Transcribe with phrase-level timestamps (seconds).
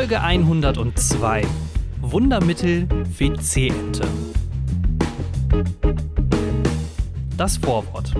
[0.00, 1.42] Folge 102.
[2.00, 2.88] Wundermittel
[3.18, 4.08] WC-Ente.
[7.36, 8.14] Das Vorwort.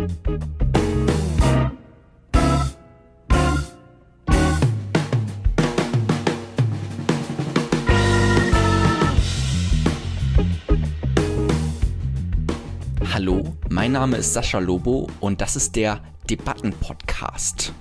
[13.15, 17.73] Hallo, mein Name ist Sascha Lobo und das ist der Debatten-Podcast.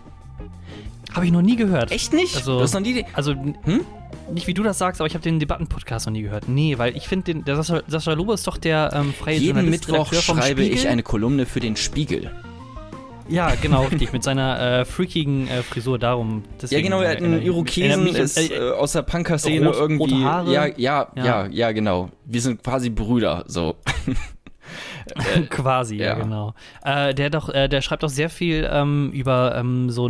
[1.13, 1.91] Habe ich noch nie gehört.
[1.91, 2.37] Echt nicht?
[2.37, 3.86] Also, du hast noch nie also hm?
[4.33, 6.47] Nicht wie du das sagst, aber ich habe den Debatten-Podcast noch nie gehört.
[6.47, 9.87] Nee, weil ich finde, der Sascha, Sascha Lobo ist doch der ähm, freie Jeden Journalist,
[9.87, 10.78] Mittwoch Redakteur vom schreibe Spiegel.
[10.78, 12.32] ich eine Kolumne für den Spiegel.
[13.28, 14.11] Ja, genau, richtig.
[14.11, 16.43] Mit seiner äh, freakigen äh, Frisur darum.
[16.46, 20.14] Ja, Deswegen, genau, er hat äh, einen Irokesen, ist äh, äh, aus der Punker-Szene irgendwie.
[20.15, 20.51] rote Haare.
[20.51, 21.48] Ja, ja, ja, Ja.
[21.51, 22.09] ja, genau.
[22.25, 23.75] Wir sind quasi Brüder, so.
[25.49, 26.13] Quasi, ja, ja.
[26.15, 26.54] genau.
[26.83, 30.07] Äh, der doch, äh, der schreibt doch sehr viel ähm, über ähm, so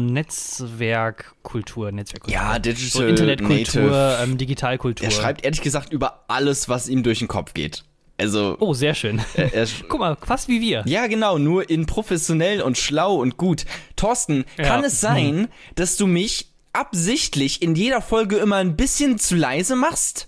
[0.79, 2.33] Netzwerkkultur, Netzwerkkultur.
[2.39, 4.17] Ja, so Digital Internetkultur, Native.
[4.23, 5.05] ähm, Digitalkultur.
[5.05, 7.83] Er schreibt ehrlich gesagt über alles, was ihm durch den Kopf geht.
[8.17, 9.21] Also, Oh, sehr schön.
[9.35, 10.83] er, er, Guck mal, fast wie wir.
[10.85, 13.65] ja, genau, nur in professionell und schlau und gut.
[13.95, 14.87] Thorsten, kann Ja.
[14.87, 20.27] es sein, dass du mich absichtlich in jeder Folge immer ein bisschen zu leise machst?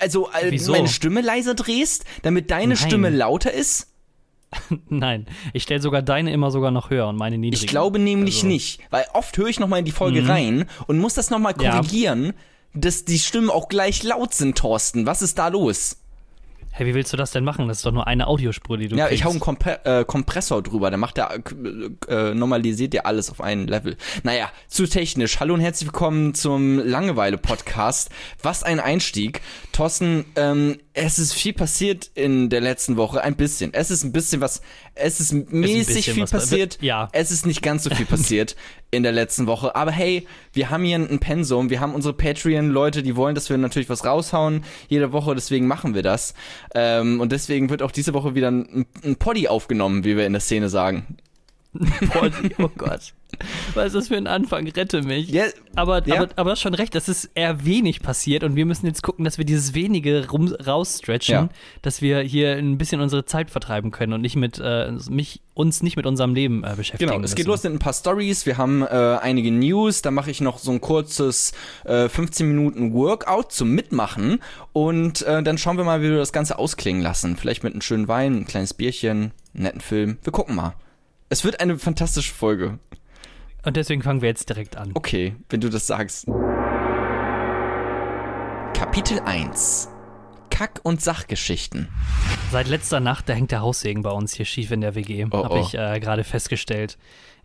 [0.00, 0.72] Also äh, Wieso?
[0.72, 2.76] meine Stimme leiser drehst, damit deine Nein.
[2.76, 3.88] Stimme lauter ist?
[4.88, 7.62] Nein, ich stelle sogar deine immer sogar noch höher und meine niedriger.
[7.64, 10.98] Ich glaube nämlich Also- nicht, weil oft höre ich nochmal in die Folge rein und
[10.98, 11.72] muss das nochmal Ja.
[11.72, 12.32] korrigieren,
[12.74, 15.04] dass die Stimmen auch gleich laut sind, Thorsten.
[15.06, 15.98] Was ist da los?
[16.78, 17.66] Hey, wie willst du das denn machen?
[17.66, 19.18] Das ist doch nur eine Audiospur, die du Ja, kriegst.
[19.18, 21.40] ich hau einen Kompre äh, Kompressor drüber, der macht der,
[22.08, 23.96] äh, normalisiert der alles auf einen Level.
[24.22, 25.40] Naja, zu technisch.
[25.40, 28.10] Hallo und herzlich willkommen zum Langeweile-Podcast.
[28.44, 29.40] Was ein Einstieg.
[29.72, 33.72] Thorsten, ähm, es ist viel passiert in der letzten Woche, ein bisschen.
[33.72, 34.62] Es ist ein bisschen was,
[34.96, 36.78] es ist mäßig bisschen viel passiert.
[36.82, 37.08] ja.
[37.12, 38.56] Es ist nicht ganz so viel passiert
[38.90, 39.76] in der letzten Woche.
[39.76, 43.56] Aber hey, wir haben hier ein Pensum, wir haben unsere Patreon-Leute, die wollen, dass wir
[43.58, 46.34] natürlich was raushauen jede Woche, deswegen machen wir das.
[46.74, 50.32] Ähm, und deswegen wird auch diese Woche wieder ein, ein Poddy aufgenommen, wie wir in
[50.32, 51.16] der Szene sagen.
[52.12, 53.12] Poddy, oh Gott.
[53.74, 54.66] Was ist das für ein Anfang?
[54.68, 55.28] Rette mich.
[55.28, 55.44] Ja,
[55.76, 56.14] Aber, Ja.
[56.22, 59.02] aber, aber du hast schon recht, es ist eher wenig passiert und wir müssen jetzt
[59.02, 61.48] gucken, dass wir dieses wenige rum, rausstretchen, Ja.
[61.82, 65.82] dass wir hier ein bisschen unsere Zeit vertreiben können und nicht mit, äh, mich, uns
[65.82, 68.46] nicht mit unserem Leben äh, beschäftigen Genau, es geht los mit ein paar Stories.
[68.46, 68.86] Wir haben äh,
[69.20, 70.00] einige News.
[70.00, 71.52] Da mache ich noch so ein kurzes
[71.84, 74.40] äh, 15 Minuten Workout zum Mitmachen.
[74.72, 77.36] Und äh, dann schauen wir mal, wie wir das Ganze ausklingen lassen.
[77.36, 80.16] Vielleicht mit einem schönen Wein, ein kleines Bierchen, einen netten Film.
[80.22, 80.74] Wir gucken mal.
[81.30, 82.78] Es wird eine fantastische Folge.
[83.62, 84.92] Und deswegen fangen wir jetzt direkt an.
[84.94, 86.26] Okay, wenn du das sagst.
[88.72, 89.88] Kapitel 1
[90.50, 91.88] Kack- und Sachgeschichten.
[92.50, 95.44] Seit letzter Nacht, da hängt der Haussegen bei uns hier schief in der WG, Oh,
[95.44, 95.60] habe oh.
[95.60, 96.96] ich äh, gerade festgestellt.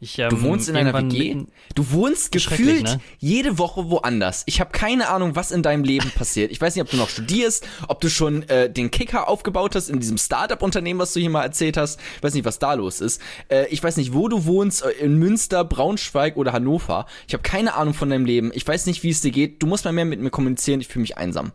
[0.04, 1.46] Ich, ähm, Du wohnst in einer WG?
[1.76, 3.00] Du wohnst gefühlt ne?
[3.20, 4.44] jede Woche woanders.
[4.48, 6.52] Ich habe keine Ahnung, was in deinem Leben passiert.
[6.52, 9.90] Ich weiß nicht, ob du noch studierst, ob du schon äh, den Kicker aufgebaut hast
[9.90, 12.00] in diesem Startup-Unternehmen, was du hier mal erzählt hast.
[12.18, 13.22] Ich weiß nicht, was da los ist.
[13.48, 17.06] Äh, ich weiß nicht, wo du wohnst, äh, in Münster, Braunschweig oder Hannover.
[17.28, 18.52] Ich habe keine Ahnung von deinem Leben.
[18.54, 19.64] Ich weiß nicht, wie es dir geht.
[19.64, 20.82] Du musst mal mehr mit mir kommunizieren.
[20.82, 21.54] Ich fühle mich einsam.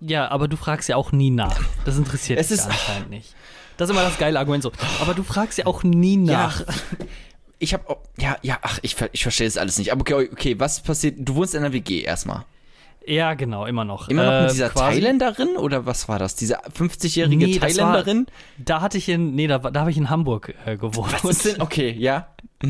[0.00, 1.60] Ja, aber du fragst ja auch nie nach.
[1.84, 3.34] Das interessiert Es dich ist- anscheinend nicht.
[3.76, 4.70] Das ist immer das geile Argument so.
[5.00, 6.62] Aber du fragst ja auch nie nach.
[7.62, 9.92] Ich habe, ja, ja, ach, ich, ich verstehe es alles nicht.
[9.92, 11.14] Aber okay, okay, was passiert?
[11.18, 12.44] Du wohnst in einer WG erstmal.
[13.06, 14.08] Ja, genau, immer noch.
[14.08, 16.34] Immer noch Äh, mit dieser quasi- Thailänderin oder was war das?
[16.34, 18.26] Diese 50-jährige Nee, das war- Thailänderin?
[18.58, 21.14] Da hatte ich in, nee, da, da habe ich in Hamburg äh, gewohnt.
[21.60, 22.28] Okay, ja.
[22.60, 22.68] Da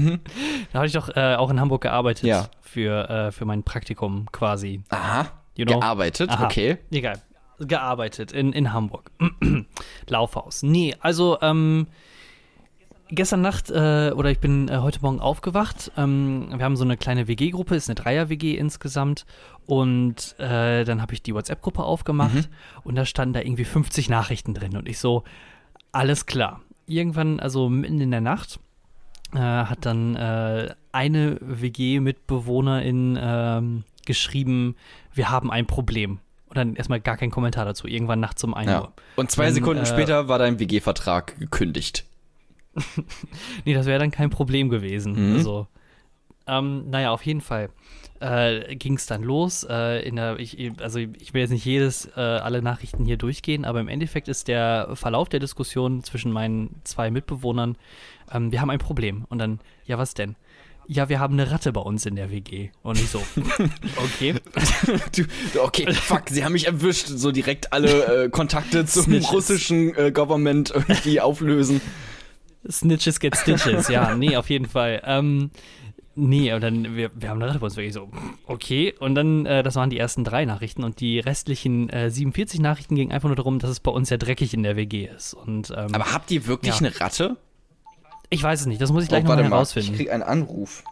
[0.79, 2.49] habe ich doch äh, auch in Hamburg gearbeitet Ja.
[2.61, 4.83] für, äh, für mein Praktikum quasi.
[4.91, 5.27] Aha.
[5.57, 5.81] You know?
[5.81, 6.45] Gearbeitet, Aha.
[6.45, 6.79] okay.
[6.91, 7.21] Egal.
[7.59, 9.11] Gearbeitet in, in Hamburg.
[10.09, 10.63] Laufhaus.
[10.63, 11.87] Nee, also ähm,
[13.13, 15.93] gestern Nacht äh, oder ich bin äh, heute Morgen aufgewacht.
[15.97, 19.27] Ähm, wir haben so eine kleine WG-Gruppe, ist eine Dreier-WG insgesamt.
[19.67, 22.49] Und äh, dann habe ich die WhatsApp-Gruppe aufgemacht
[22.83, 24.77] und da standen da irgendwie 50 Nachrichten drin.
[24.77, 25.23] Und ich so,
[25.93, 26.63] alles klar.
[26.87, 28.59] Irgendwann, also mitten in der Nacht,
[29.35, 34.75] äh, hat dann äh, eine WG-Mitbewohnerin ähm, geschrieben,
[35.15, 36.19] wir haben ein Problem.
[36.49, 37.87] Und dann erstmal gar kein Kommentar dazu.
[37.87, 38.81] Irgendwann nachts um 1 Ja.
[38.83, 38.93] Uhr.
[39.17, 42.05] Und zwei Dann, Sekunden äh, später war dein WG-Vertrag gekündigt.
[43.65, 45.31] Nee, das wäre dann kein Problem gewesen.
[45.31, 45.37] Mhm.
[45.37, 45.67] Also,
[46.47, 47.71] ähm, naja, auf jeden Fall
[48.21, 49.65] äh, ging es dann los.
[49.65, 53.81] Äh, der, ich, also ich will jetzt nicht jedes, äh, alle Nachrichten hier durchgehen, aber
[53.81, 57.77] im Endeffekt ist der Verlauf der Diskussion zwischen meinen zwei Mitbewohnern,
[58.33, 59.25] ähm, wir haben ein Problem.
[59.29, 60.37] Und dann, ja, was denn?
[60.89, 62.71] Ja, wir haben eine Ratte bei uns in der WG.
[62.83, 63.23] Und ich so,
[63.97, 64.35] okay.
[65.17, 67.07] du, okay, fuck, sie haben mich erwischt.
[67.07, 71.81] So direkt alle äh, Kontakte zum russischen äh, Government irgendwie auflösen.
[72.71, 75.03] Snitches get Stitches, ja, nee, auf jeden Fall.
[75.05, 75.51] Ähm,
[76.15, 78.11] Nee, aber dann, wir, wir haben eine Ratte bei uns wirklich so,
[78.47, 78.95] okay.
[78.99, 82.97] Und dann, äh, das waren die ersten drei Nachrichten und die restlichen äh, 47 Nachrichten
[82.97, 85.33] gingen einfach nur darum, dass es bei uns ja dreckig in der WG ist.
[85.33, 86.87] Und, ähm, Aber habt ihr wirklich Ja.
[86.87, 87.37] eine Ratte?
[88.29, 89.93] ich weiß es nicht, das muss ich gleich oh, nochmal mal, herausfinden.
[89.93, 90.85] ich krieg einen Anruf.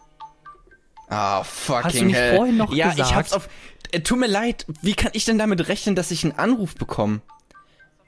[1.07, 2.35] Ah, fucking Hast du nicht hell.
[2.37, 3.09] vorhin noch ja, gesagt?
[3.09, 3.49] ich hab's auf.
[3.91, 7.21] Äh, tut mir leid, wie kann ich denn damit rechnen, dass ich einen Anruf bekomme?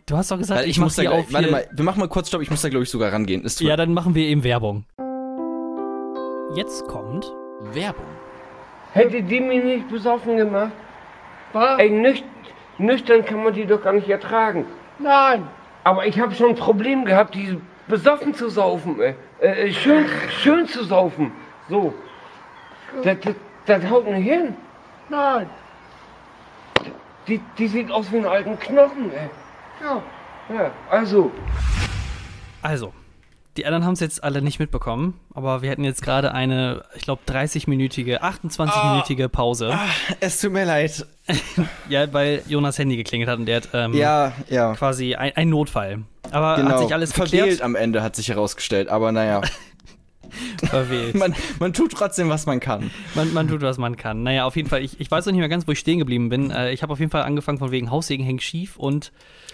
[0.05, 1.85] Du hast doch gesagt, Weil ich, ich mach muss da gleich, auf warte mal, wir
[1.85, 3.43] machen mal kurz Stopp, ich muss da glaube ich sogar rangehen.
[3.43, 4.85] Tut Ja, dann machen wir eben Werbung.
[6.55, 7.31] Jetzt kommt
[7.71, 8.05] Werbung.
[8.91, 10.71] Hätte die mich nicht besoffen gemacht?
[11.53, 11.79] Was?
[11.79, 12.23] Ey, nüch
[12.77, 14.65] nüchtern kann man die doch gar nicht ertragen.
[14.99, 15.47] Nein.
[15.83, 18.99] Aber ich habe schon ein Problem gehabt, die besoffen zu saufen.
[18.99, 20.05] Äh, äh, schön,
[20.41, 21.31] schön zu saufen.
[21.69, 21.93] So.
[23.03, 23.35] Das, das,
[23.65, 24.55] das haut nicht hin.
[25.09, 25.49] Nein.
[27.27, 29.11] Die, die sieht aus wie einen alten Knochen.
[29.13, 29.29] Ey.
[29.83, 30.01] Ja.
[30.53, 31.31] Ja, also.
[32.61, 32.93] Also,
[33.57, 37.03] die anderen haben es jetzt alle nicht mitbekommen, aber wir hatten jetzt gerade eine, ich
[37.03, 39.71] glaube, 30-minütige, 28-minütige Pause.
[39.73, 39.85] Ah,
[40.19, 41.05] es tut mir leid.
[41.89, 44.73] Ja, weil Jonas Handy geklingelt hat und der hat ähm, Ja, ja.
[44.73, 45.99] quasi ein, ein Notfall.
[46.31, 46.71] Aber Genau.
[46.71, 47.61] hat sich alles geklärt.
[47.61, 49.41] am Ende hat sich herausgestellt, aber naja.
[50.65, 51.15] Verwählt.
[51.15, 52.91] man, man tut trotzdem, was man kann.
[53.15, 54.23] Man, man tut, was man kann.
[54.23, 56.29] Naja, auf jeden Fall, ich, ich weiß noch nicht mehr ganz, wo ich stehen geblieben
[56.29, 56.51] bin.
[56.51, 59.11] Äh, ich habe auf jeden Fall angefangen von wegen Haussägen hängt schief und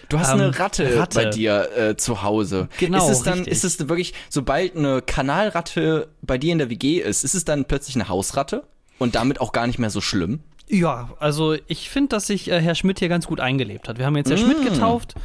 [0.10, 1.20] Du hast Ähm, eine Ratte, Ratte.
[1.20, 2.68] bei dir äh, zu Hause.
[2.80, 3.54] Genau, Ist es dann, richtig.
[3.54, 7.66] ist es wirklich, sobald eine Kanalratte bei dir in der WG ist, ist es dann
[7.66, 8.64] plötzlich eine Hausratte?
[8.98, 10.40] Und damit auch gar nicht mehr so schlimm?
[10.72, 13.98] ja, also ich finde, dass sich äh, Herr Schmidt hier ganz gut eingelebt hat.
[13.98, 15.16] Wir haben jetzt Herr Schmidt getauft.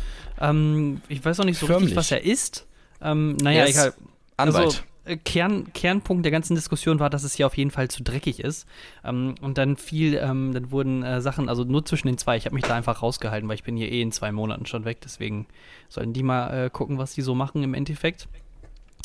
[0.40, 1.68] Ähm, ich weiß noch nicht so Mm.
[1.68, 1.82] Förmlich.
[1.90, 2.66] richtig, was er ist.
[3.02, 3.94] Ähm, naja, Er ist egal.
[4.38, 4.64] Anwalt.
[4.66, 4.78] Also,
[5.24, 8.66] Kern, Kernpunkt der ganzen Diskussion war, dass es hier auf jeden Fall zu dreckig ist.
[9.04, 12.36] Ähm, und dann viel, ähm, dann wurden äh, Sachen, also nur zwischen den zwei.
[12.36, 14.84] Ich habe mich da einfach rausgehalten, weil ich bin hier eh in zwei Monaten schon
[14.84, 14.98] weg.
[15.02, 15.46] Deswegen
[15.88, 18.28] sollen die mal äh, gucken, was die so machen im Endeffekt.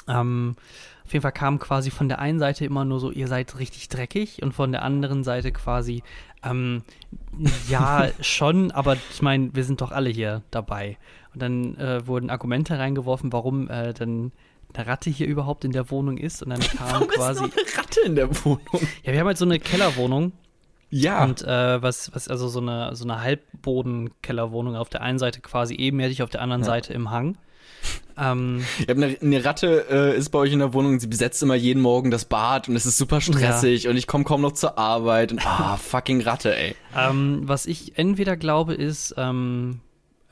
[0.07, 0.55] Ähm,
[1.05, 3.89] auf jeden Fall kam quasi von der einen Seite immer nur so, ihr seid richtig
[3.89, 6.03] dreckig und von der anderen Seite quasi,
[6.43, 6.83] ähm,
[7.67, 10.97] ja, schon, aber ich meine, wir sind doch alle hier dabei.
[11.33, 14.31] Und dann äh, wurden Argumente reingeworfen, warum äh, dann
[14.73, 16.43] eine Ratte hier überhaupt in der Wohnung ist.
[16.43, 18.59] Und dann kam quasi, eine Ratte in der Wohnung.
[19.03, 20.31] ja, wir haben halt so eine Kellerwohnung
[20.89, 21.23] Ja.
[21.23, 25.75] und äh, was, was, also so eine, so eine Halbbodenkellerwohnung auf der einen Seite quasi
[25.75, 27.37] ebenerdig, auf der anderen Seite im Hang.
[28.17, 31.41] Ähm, Ich hab eine, eine Ratte äh, ist bei euch in der Wohnung, sie besetzt
[31.41, 34.51] immer jeden Morgen das Bad und es ist super stressig und ich komme kaum noch
[34.51, 36.75] zur Arbeit und ah, fucking Ratte, ey.
[36.95, 39.79] Ähm, was ich entweder glaube, ist, ähm,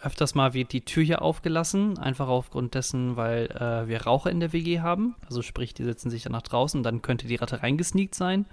[0.01, 4.39] öfters mal wird die Tür hier aufgelassen, einfach aufgrund dessen, weil äh, wir Raucher in
[4.39, 5.15] der WG haben.
[5.25, 8.45] Also sprich, die setzen sich dann nach draußen, dann könnte die Ratte reingesneakt sein.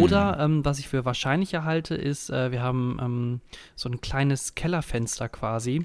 [0.00, 3.40] Oder, ähm, was ich für wahrscheinlicher halte, ist, äh, wir haben ähm,
[3.74, 5.84] so ein kleines Kellerfenster quasi.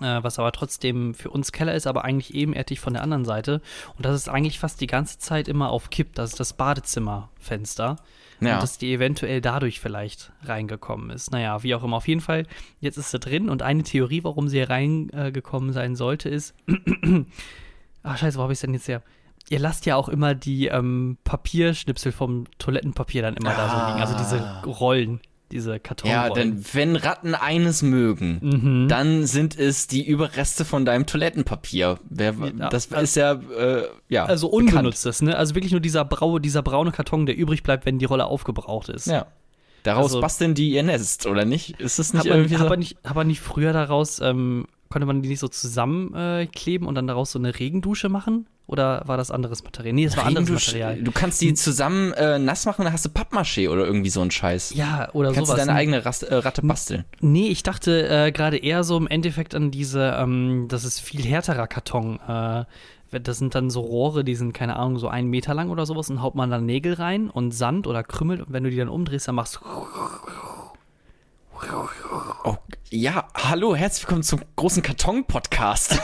[0.00, 3.62] Äh, was aber trotzdem für uns Keller ist, aber eigentlich ebenerdig von der anderen Seite.
[3.96, 6.14] Und das ist eigentlich fast die ganze Zeit immer auf Kipp.
[6.14, 7.96] Das ist das Badezimmerfenster.
[8.40, 8.54] Ja.
[8.54, 11.30] Und dass die eventuell dadurch vielleicht reingekommen ist.
[11.30, 11.96] Naja, wie auch immer.
[11.96, 12.46] Auf jeden Fall,
[12.80, 13.48] jetzt ist sie drin.
[13.48, 16.54] Und eine Theorie, warum sie reingekommen sein sollte, ist.
[18.02, 19.02] Ach, scheiße, wo habe ich denn jetzt her?
[19.48, 24.00] Ihr lasst ja auch immer die ähm, Papierschnipsel vom Toilettenpapier dann immer da so liegen.
[24.00, 25.20] Also diese Rollen,
[25.52, 26.34] diese Ja, Kartonrollen.
[26.34, 28.88] denn wenn Ratten eines mögen, Mhm.
[28.88, 31.98] dann sind es die Überreste von deinem Toilettenpapier.
[32.08, 34.24] Wer, Ja, das also- ist ja, äh, ja.
[34.24, 35.36] also unbenutztes, ne?
[35.36, 38.88] Also wirklich nur dieser, brau, dieser braune Karton, der übrig bleibt, wenn die Rolle aufgebraucht
[38.88, 39.06] ist.
[39.06, 39.26] Ja.
[39.82, 41.78] Daraus Also- basteln die ihr Nest, oder nicht?
[41.80, 42.68] Ist es nicht Hat man, irgendwie hat, so?
[42.70, 46.88] man nicht, hat man nicht früher daraus, ähm, konnte man die nicht so zusammenkleben äh,
[46.88, 48.46] und dann daraus so eine Regendusche machen?
[48.68, 49.94] Oder war das anderes Material?
[49.94, 51.00] Nee, es war anderes Material.
[51.00, 54.32] Du kannst die zusammen äh, nass machen, dann hast du Pappmaché oder irgendwie so ein
[54.32, 54.74] Scheiß.
[54.74, 55.60] Ja, oder kannst sowas.
[55.60, 57.04] du deine eigene Rast, äh, Ratte basteln.
[57.20, 61.24] Nee, ich dachte äh, gerade eher so im Endeffekt an diese, ähm, das ist viel
[61.24, 62.18] härterer Karton.
[62.26, 62.64] Äh,
[63.20, 66.10] das sind dann so Rohre, die sind, keine Ahnung, so einen Meter lang oder sowas
[66.10, 68.88] und haut man dann Nägel rein und Sand oder Krümmel und wenn du die dann
[68.88, 70.55] umdrehst, dann machst du.
[72.44, 72.56] Oh,
[72.90, 76.00] ja, hallo, herzlich willkommen zum großen Karton-Podcast.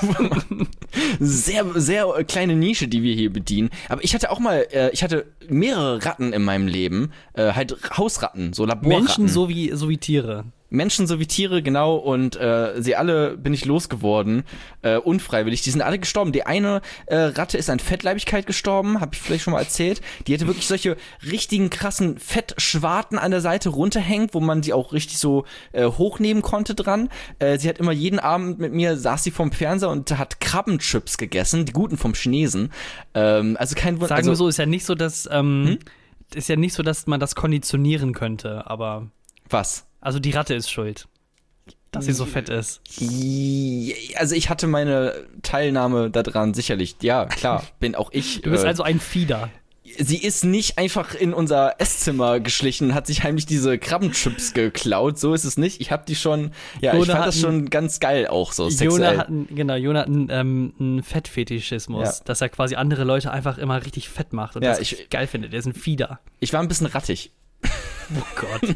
[1.21, 3.69] sehr, sehr kleine Nische, die wir hier bedienen.
[3.91, 7.13] Aber ich hatte auch mal, äh, ich hatte mehrere Ratten in meinem Leben.
[7.35, 9.05] Äh, halt Hausratten, so Laborratten.
[9.05, 10.45] Menschen so wie, so wie Tiere.
[10.73, 14.45] Menschen sowie Tiere, genau, und äh, sie alle bin ich losgeworden,
[14.81, 15.63] äh, unfreiwillig.
[15.63, 16.33] Die sind alle gestorben.
[16.33, 20.01] Die eine äh, Ratte ist an Fettleibigkeit gestorben, habe ich vielleicht schon mal erzählt.
[20.27, 20.97] Die hatte wirklich solche
[21.31, 26.43] richtigen krassen Fettschwarten an der Seite runterhängt, wo man die auch richtig so äh, hochnehmen
[26.43, 27.11] konnte dran.
[27.39, 31.19] Äh, sie hat immer jeden Abend mit mir, saß sie vorm Fernseher und hat Krabbenchips
[31.19, 32.73] gegessen, die guten vom Chinesen.
[33.15, 34.09] Ähm, also kein Wunder.
[34.09, 35.79] Sagen also, wir so, ist ja nicht so, dass, ähm,
[36.35, 39.11] ist ja nicht so, dass man das konditionieren könnte, aber,
[39.53, 39.87] Was?
[40.01, 41.07] also die Ratte ist schuld.
[41.93, 42.81] Dass sie so fett ist.
[44.17, 46.97] Also ich hatte meine Teilnahme daran sicherlich.
[47.03, 48.41] Ja, klar, bin auch ich.
[48.41, 49.51] Du bist äh, also ein Fieder.
[49.99, 55.19] sie ist nicht einfach in unser Esszimmer geschlichen, hat sich heimlich diese Krabbenchips geklaut.
[55.19, 55.83] So ist es nicht.
[55.83, 58.65] Ich habe die schon, ja, ich Jona fand hat das schon ganz geil auch so
[58.71, 59.19] Jona sexuell.
[59.19, 62.25] hat, einen- genau, Jona hat einen, ähm, einen Fettfetischismus, Ja.
[62.25, 65.27] dass er quasi andere Leute einfach immer richtig fett macht und Ja, das ich- geil
[65.27, 65.53] findet.
[65.53, 66.21] Der ist ein Fieder.
[66.41, 67.33] Ich war ein bisschen rattig.
[68.15, 68.75] Oh Gott.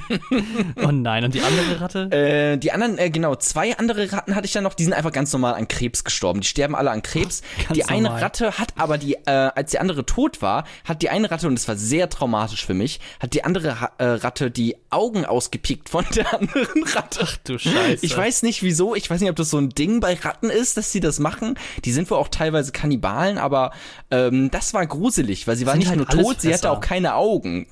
[0.84, 2.10] oh nein, und die andere Ratte?
[2.10, 5.12] Äh, die anderen, äh, genau, zwei andere Ratten hatte ich dann noch, die sind einfach
[5.12, 6.40] ganz normal an Krebs gestorben.
[6.40, 7.42] Die sterben alle an Krebs.
[7.56, 8.22] Ganz die eine normal.
[8.22, 11.54] Ratte hat aber die, äh, als die andere tot war, hat die eine Ratte, und
[11.54, 15.88] das war sehr traumatisch für mich, hat die andere ha äh, Ratte die Augen ausgepickt
[15.88, 17.20] von der anderen Ratte.
[17.22, 18.04] Ach du Scheiße.
[18.04, 20.76] Ich weiß nicht wieso, ich weiß nicht, ob das so ein Ding bei Ratten ist,
[20.76, 21.58] dass sie das machen.
[21.84, 23.72] Die sind wohl auch teilweise Kannibalen, aber
[24.10, 27.14] ähm, das war gruselig, weil sie war nicht halt nur tot, sie hatte auch keine
[27.14, 27.66] Augen.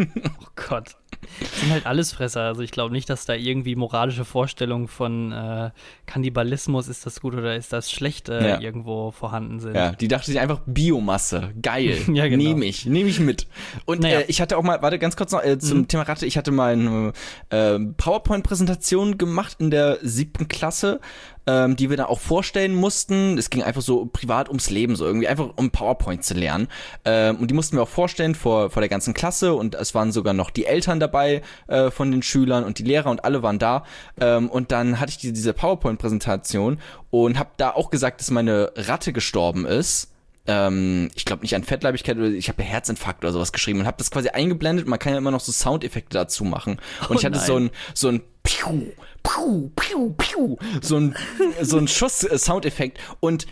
[0.40, 0.96] Oh Gott.
[1.38, 2.40] Das sind halt Allesfresser.
[2.42, 5.70] Also ich glaube nicht, dass da irgendwie moralische Vorstellungen von äh,
[6.06, 8.60] Kannibalismus, ist das gut oder ist das schlecht, äh, Ja.
[8.60, 9.74] irgendwo vorhanden sind.
[9.74, 11.52] Ja, die dachte sich einfach Biomasse.
[11.60, 11.98] Geil.
[12.14, 12.42] Ja, genau.
[12.42, 13.46] Nehme ich, nehme ich mit.
[13.84, 14.18] Und Naja.
[14.20, 14.22] Mhm.
[14.24, 16.50] äh, ich hatte auch mal, warte ganz kurz noch äh, zum Thema Ratte, ich hatte
[16.52, 17.12] mal eine
[17.50, 21.00] äh, PowerPoint-Präsentation gemacht in der siebten Klasse,
[21.46, 23.38] ähm, die wir dann auch vorstellen mussten.
[23.38, 26.68] Es ging einfach so privat ums Leben, so irgendwie einfach um PowerPoint zu lernen.
[27.04, 30.12] Ähm, und die mussten wir auch vorstellen vor, vor der ganzen Klasse und es waren
[30.12, 33.58] sogar noch die Eltern dabei äh, von den Schülern und die Lehrer und alle waren
[33.58, 33.84] da.
[34.20, 36.78] Ähm, und dann hatte ich die, diese PowerPoint-Präsentation
[37.10, 40.10] und habe da auch gesagt, dass meine Ratte gestorben ist
[40.46, 43.98] ähm, ich glaube nicht an Fettleibigkeit oder ich habe Herzinfarkt oder sowas geschrieben und habe
[43.98, 44.86] das quasi eingeblendet.
[44.86, 46.80] Man kann ja immer noch so Soundeffekte dazu machen.
[47.08, 47.46] Und Oh ich hatte nein.
[47.46, 48.92] so ein so ein Piu,
[49.22, 51.16] Piu, Piu, Piu, so ein
[51.62, 53.46] so ein Schuss äh, Soundeffekt und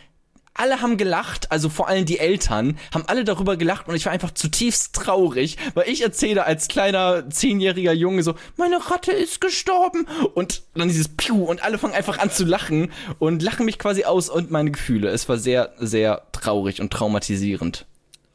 [0.55, 4.13] alle haben gelacht, also vor allem die Eltern, haben alle darüber gelacht und ich war
[4.13, 10.09] einfach zutiefst traurig, weil ich erzähle als kleiner zehnjähriger Junge so, meine Ratte ist gestorben
[10.35, 12.91] und dann dieses Piu und alle fangen einfach an zu lachen
[13.21, 15.11] und lachen mich quasi aus und meine Gefühle.
[15.11, 17.87] Es war sehr, sehr traurig und traumatisierend.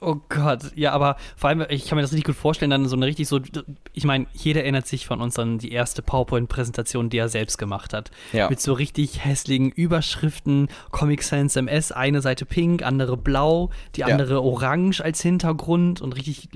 [0.05, 2.95] Oh Gott, ja, aber vor allem, ich kann mir das richtig gut vorstellen, dann so
[2.95, 3.39] eine richtig so,
[3.93, 7.93] ich meine, jeder erinnert sich von uns an die erste PowerPoint-Präsentation, die er selbst gemacht
[7.93, 8.12] hat.
[8.33, 8.50] Ja.
[8.50, 14.07] Mit so richtig hässlichen Überschriften, Comic Sans MS, eine Seite pink, andere blau, die Ja.
[14.07, 16.50] andere orange als Hintergrund und richtig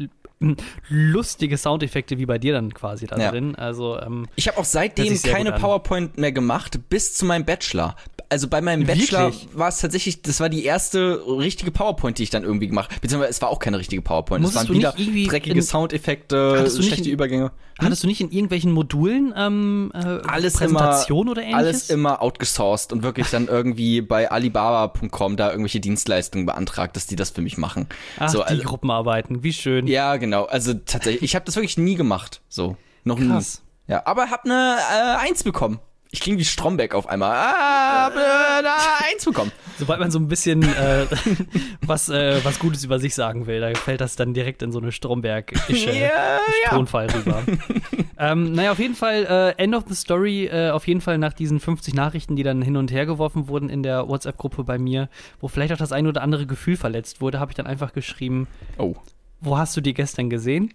[0.90, 3.32] lustige Soundeffekte wie bei dir dann quasi da Ja.
[3.32, 3.56] drin.
[3.56, 5.54] Also, ähm, Ich habe auch seitdem keine.
[5.54, 7.96] PowerPoint mehr gemacht, bis zu meinem Bachelor.
[8.30, 12.30] Also bei meinem Bachelor war es tatsächlich, das war die erste richtige PowerPoint, die ich
[12.30, 14.42] dann irgendwie gemacht Beziehungsweise es war auch keine richtige PowerPoint.
[14.42, 14.92] Musstest es waren wieder
[15.32, 17.52] dreckige in- Soundeffekte, schlechte in- Übergänge.
[17.80, 21.58] hattest du nicht in irgendwelchen Modulen ähm, äh, Alles Präsentation immer, oder ähnliches?
[21.58, 27.16] Alles immer outgesourced und wirklich dann irgendwie bei Alibaba.com da irgendwelche Dienstleistungen beantragt, dass die
[27.16, 27.88] das für mich machen.
[28.20, 29.88] Ach, so, die also, Gruppenarbeiten, wie schön.
[29.88, 30.27] ja, genau.
[30.34, 32.42] Also tatsächlich, ich habe das wirklich nie gemacht.
[32.50, 33.62] So, noch Krass.
[33.88, 33.94] nie.
[33.94, 35.80] Ja, aber hab eine äh, Eins bekommen.
[36.10, 37.32] Ich klinge wie Stromberg auf einmal.
[37.32, 38.70] Ah, hab eine
[39.12, 39.52] Eins bekommen.
[39.78, 41.06] Sobald man so ein bisschen äh,
[41.86, 44.80] was, äh, was Gutes über sich sagen will, da fällt das dann direkt in so
[44.80, 46.70] eine Stromberg-ische Ja, ja.
[46.70, 47.44] Tonfall rüber.
[48.18, 49.26] ähm, naja, auf jeden Fall,
[49.58, 52.62] äh, End of the Story, äh, auf jeden Fall nach diesen 50 Nachrichten, die dann
[52.62, 55.10] hin und her geworfen wurden in der WhatsApp-Gruppe bei mir,
[55.42, 58.48] wo vielleicht auch das ein oder andere Gefühl verletzt wurde, habe ich dann einfach geschrieben,
[58.78, 58.96] Oh.
[59.42, 60.74] Wo hast du die gestern gesehen?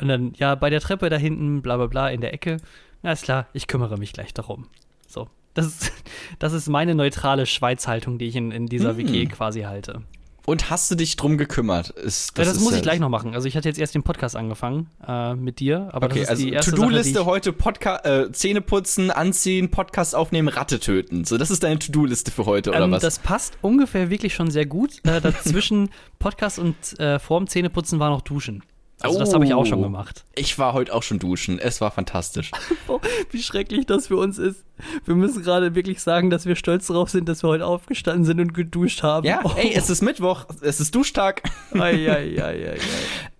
[0.00, 2.58] Und dann, ja, bei der Treppe da hinten, bla bla bla, in der Ecke.
[3.02, 4.68] Na ist klar, ich kümmere mich gleich darum.
[5.06, 5.28] So.
[5.54, 5.92] Das ist,
[6.38, 8.98] das ist meine neutrale Schweizhaltung, die ich in, in dieser Hm.
[8.98, 10.02] WG quasi halte.
[10.48, 11.90] Und hast du dich drum gekümmert?
[11.90, 13.34] Ist, Das, ja, das muss ja- ich gleich noch machen.
[13.34, 16.30] Also ich hatte jetzt erst den Podcast angefangen äh, mit dir, aber Okay, das ist
[16.30, 21.26] also die erste To-Do-Liste heute Podca äh, Zähne putzen, anziehen, Podcast aufnehmen, Ratte töten.
[21.26, 23.02] So, das ist deine To-Do-Liste für heute, oder ähm, was?
[23.02, 25.06] Das passt ungefähr wirklich schon sehr gut.
[25.06, 28.62] Äh, dazwischen Podcast und äh, vorm Zähneputzen war noch Duschen.
[29.00, 29.82] Also das habe ich auch schon Oh.
[29.82, 30.24] gemacht.
[30.34, 31.58] Ich war heute auch schon duschen.
[31.58, 32.50] Es war fantastisch.
[32.88, 33.00] Oh,
[33.30, 34.64] wie schrecklich das für uns ist.
[35.04, 38.40] Wir müssen gerade wirklich sagen, dass wir stolz darauf sind, dass wir heute aufgestanden sind
[38.40, 39.26] und geduscht haben.
[39.26, 39.52] Ja, oh.
[39.56, 41.42] ey, es ist Mittwoch, es ist Duschtag.
[41.74, 42.78] Ei, ei, ei, ei, ei.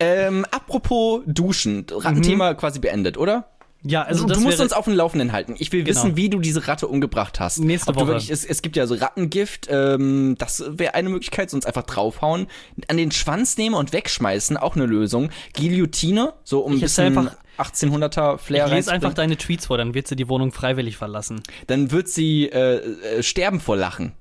[0.01, 3.49] Ähm, apropos Duschen, Rattenthema quasi beendet, oder?
[3.85, 5.55] Ja, also du, du musst uns auf dem Laufenden halten.
[5.59, 5.97] Ich will Genau.
[5.97, 7.59] wissen, wie du diese Ratte umgebracht hast.
[7.61, 8.07] Nächste Ob Woche.
[8.09, 12.49] Wirklich, es, es gibt ja so Rattengift, ähm, das wäre eine Möglichkeit, sonst einfach draufhauen.
[12.89, 15.31] An den Schwanz nehmen und wegschmeißen, auch eine Lösung.
[15.57, 19.67] Guillotine, so um ein Ich bisschen erzähl einfach- 1800er Flair Ich lese einfach deine Tweets
[19.67, 21.43] vor, dann wird sie die Wohnung freiwillig verlassen.
[21.67, 24.13] Dann wird sie äh, äh, sterben vor Lachen.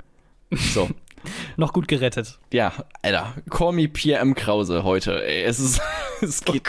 [0.74, 0.90] So.
[1.58, 2.40] Noch gut gerettet.
[2.54, 4.34] Ja, Alter, call me Pierre M.
[4.34, 5.24] Krause heute.
[5.24, 5.82] Ey, es ist,
[6.22, 6.64] es geht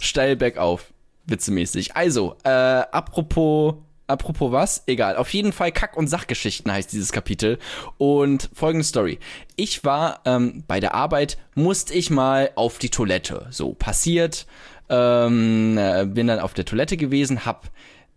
[0.00, 0.92] steil bergauf,
[1.26, 1.96] witzemäßig.
[1.96, 3.74] Also, äh, apropos,
[4.06, 4.82] apropos was?
[4.86, 5.16] Egal.
[5.16, 7.58] Auf jeden Fall Kack- und Sachgeschichten heißt dieses Kapitel.
[7.98, 9.18] Und folgende Story.
[9.56, 13.46] Ich war ähm, bei der Arbeit, musste ich mal auf die Toilette.
[13.50, 14.46] So, passiert.
[14.88, 17.70] Ähm, äh, bin dann auf der Toilette gewesen, hab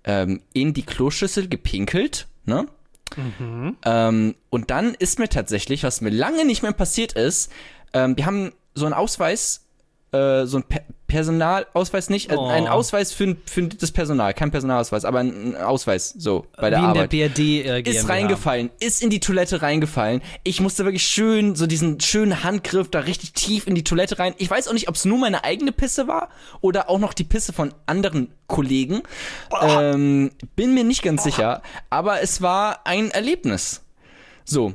[0.04, 2.68] ähm, in die Kloschüssel gepinkelt, ne?
[3.86, 7.52] Ähm, und dann ist mir tatsächlich, was mir lange nicht mehr passiert ist,
[7.94, 9.67] ähm, wir haben so einen Ausweis
[10.18, 12.48] äh, so ein per Personalausweis nicht, äh, Oh.
[12.48, 16.84] ein Ausweis für, für das Personal, kein Personalausweis, aber ein Ausweis, so, bei der Wie
[16.84, 17.14] in Arbeit.
[17.14, 18.14] der BRD äh, ist GmbH.
[18.14, 20.22] reingefallen, ist in die Toilette reingefallen.
[20.44, 24.34] Ich musste wirklich schön, so diesen schönen Handgriff da richtig tief in die Toilette rein.
[24.38, 26.28] Ich weiß auch nicht, ob es nur meine eigene Pisse war
[26.60, 29.02] oder auch noch die Pisse von anderen Kollegen.
[29.62, 33.82] Ähm, bin mir nicht ganz sicher, aber es war ein Erlebnis.
[34.44, 34.74] So.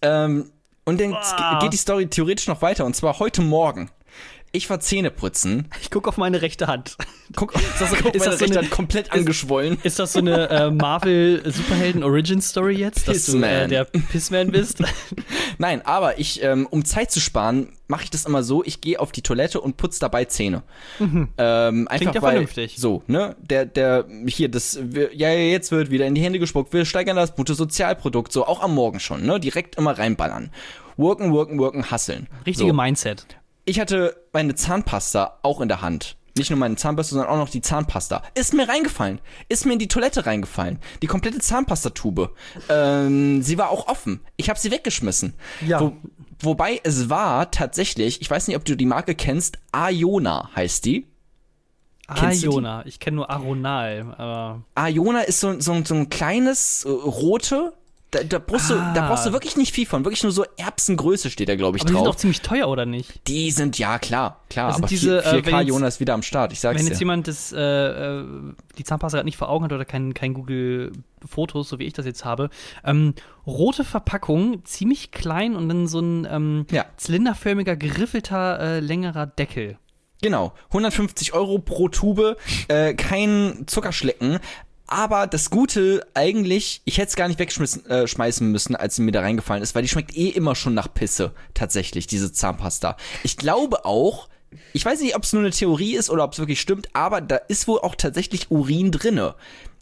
[0.00, 0.50] Ähm,
[0.86, 1.16] und dann
[1.60, 3.90] geht die Story theoretisch noch weiter und zwar heute Morgen.
[4.54, 5.68] Ich war Zähneputzen.
[5.80, 6.98] Ich gucke auf meine rechte Hand.
[7.34, 9.78] Guck, ist das, so, Ist meine das so rechte eine- Hand komplett angeschwollen.
[9.82, 13.68] Ist das so eine äh, Marvel Superhelden Origin Story jetzt, dass du äh, Pissman.
[13.70, 14.82] der Pissman bist?
[15.58, 19.00] Nein, aber ich, ähm, um Zeit zu sparen, mache ich das immer so, ich gehe
[19.00, 20.62] auf die Toilette und putze dabei Zähne.
[21.00, 22.76] Ähm, einfach Klingt ja weil, vernünftig.
[22.76, 26.38] So, ne, der, der, hier, das, wir, ja, ja, jetzt wird wieder in die Hände
[26.38, 30.50] gespuckt, wir steigern das Bruttosozialprodukt, so, auch am Morgen schon, ne, direkt immer reinballern.
[30.98, 32.28] Worken, worken, worken, hasseln.
[32.44, 32.74] Richtige so.
[32.74, 33.26] Mindset.
[33.64, 36.16] Ich hatte meine Zahnpasta auch in der Hand.
[36.36, 38.22] Nicht nur meine Zahnbürste, sondern auch noch die Zahnpasta.
[38.34, 39.20] Ist mir reingefallen.
[39.50, 40.78] Ist mir in die Toilette reingefallen.
[41.02, 42.32] Die komplette Zahnpastatube.
[42.70, 44.20] Ähm, sie war auch offen.
[44.36, 45.34] Ich habe sie weggeschmissen.
[45.66, 45.80] Ja.
[45.80, 45.92] Wo,
[46.40, 51.06] wobei es war tatsächlich, ich weiß nicht, ob du die Marke kennst, Iona heißt die.
[52.44, 52.86] Iona.
[52.86, 57.74] Ich kenne nur Aronal, aber Iona ist so, so, so ein kleines, äh, rote,
[58.12, 59.08] da, da, brauchst du, da Ah.
[59.08, 60.04] brauchst du wirklich nicht viel von.
[60.04, 62.14] Wirklich nur so Erbsengröße steht da, glaube ich, aber die sind drauf.
[62.14, 63.26] auch ziemlich teuer, oder nicht?
[63.26, 65.86] Die sind, ja klar, klar, Das sind aber diese, 4, äh, 4K wenn jetzt- Jona
[65.88, 66.90] ist wieder am Start, ich sag's Wenn dir.
[66.92, 68.24] jetzt jemand das, äh, äh,
[68.78, 70.92] die Zahnpasta gerade nicht vor Augen hat oder kein, kein Google
[71.26, 72.50] Fotos, so wie ich das jetzt habe,
[72.84, 73.14] ähm,
[73.46, 76.84] rote Verpackung, ziemlich klein und dann so ein ähm, Ja.
[76.96, 79.78] zylinderförmiger, geriffelter, äh, längerer Deckel.
[80.20, 82.36] Genau, 150 Euro pro Tube,
[82.68, 84.38] äh, kein Zuckerschlecken.
[84.92, 89.12] Aber das Gute eigentlich, ich hätte es gar nicht wegschmeißen äh, müssen, als sie mir
[89.12, 92.98] da reingefallen ist, weil die schmeckt eh immer schon nach Pisse, tatsächlich, diese Zahnpasta.
[93.22, 94.28] Ich glaube auch,
[94.74, 97.22] ich weiß nicht, ob es nur eine Theorie ist oder ob es wirklich stimmt, aber
[97.22, 99.34] da ist wohl auch tatsächlich Urin drinne.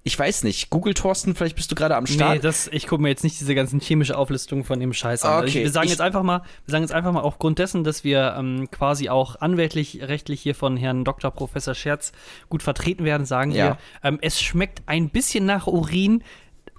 [0.02, 2.36] Ich weiß nicht, Google Thorsten, vielleicht bist du gerade am Start.
[2.36, 5.32] Nee, das, ich gucke mir jetzt nicht diese ganzen chemische Auflistungen von dem Scheiß an.
[5.32, 7.58] Also Okay, ich, wir sagen ich- jetzt einfach mal, wir sagen jetzt einfach mal aufgrund
[7.58, 11.30] dessen, dass wir ähm, quasi auch anwältlich, rechtlich hier von Herrn Dr.
[11.30, 12.12] Professor Scherz
[12.48, 13.64] gut vertreten werden, sagen Ja.
[13.66, 16.22] wir, ähm, es schmeckt ein bisschen nach Urin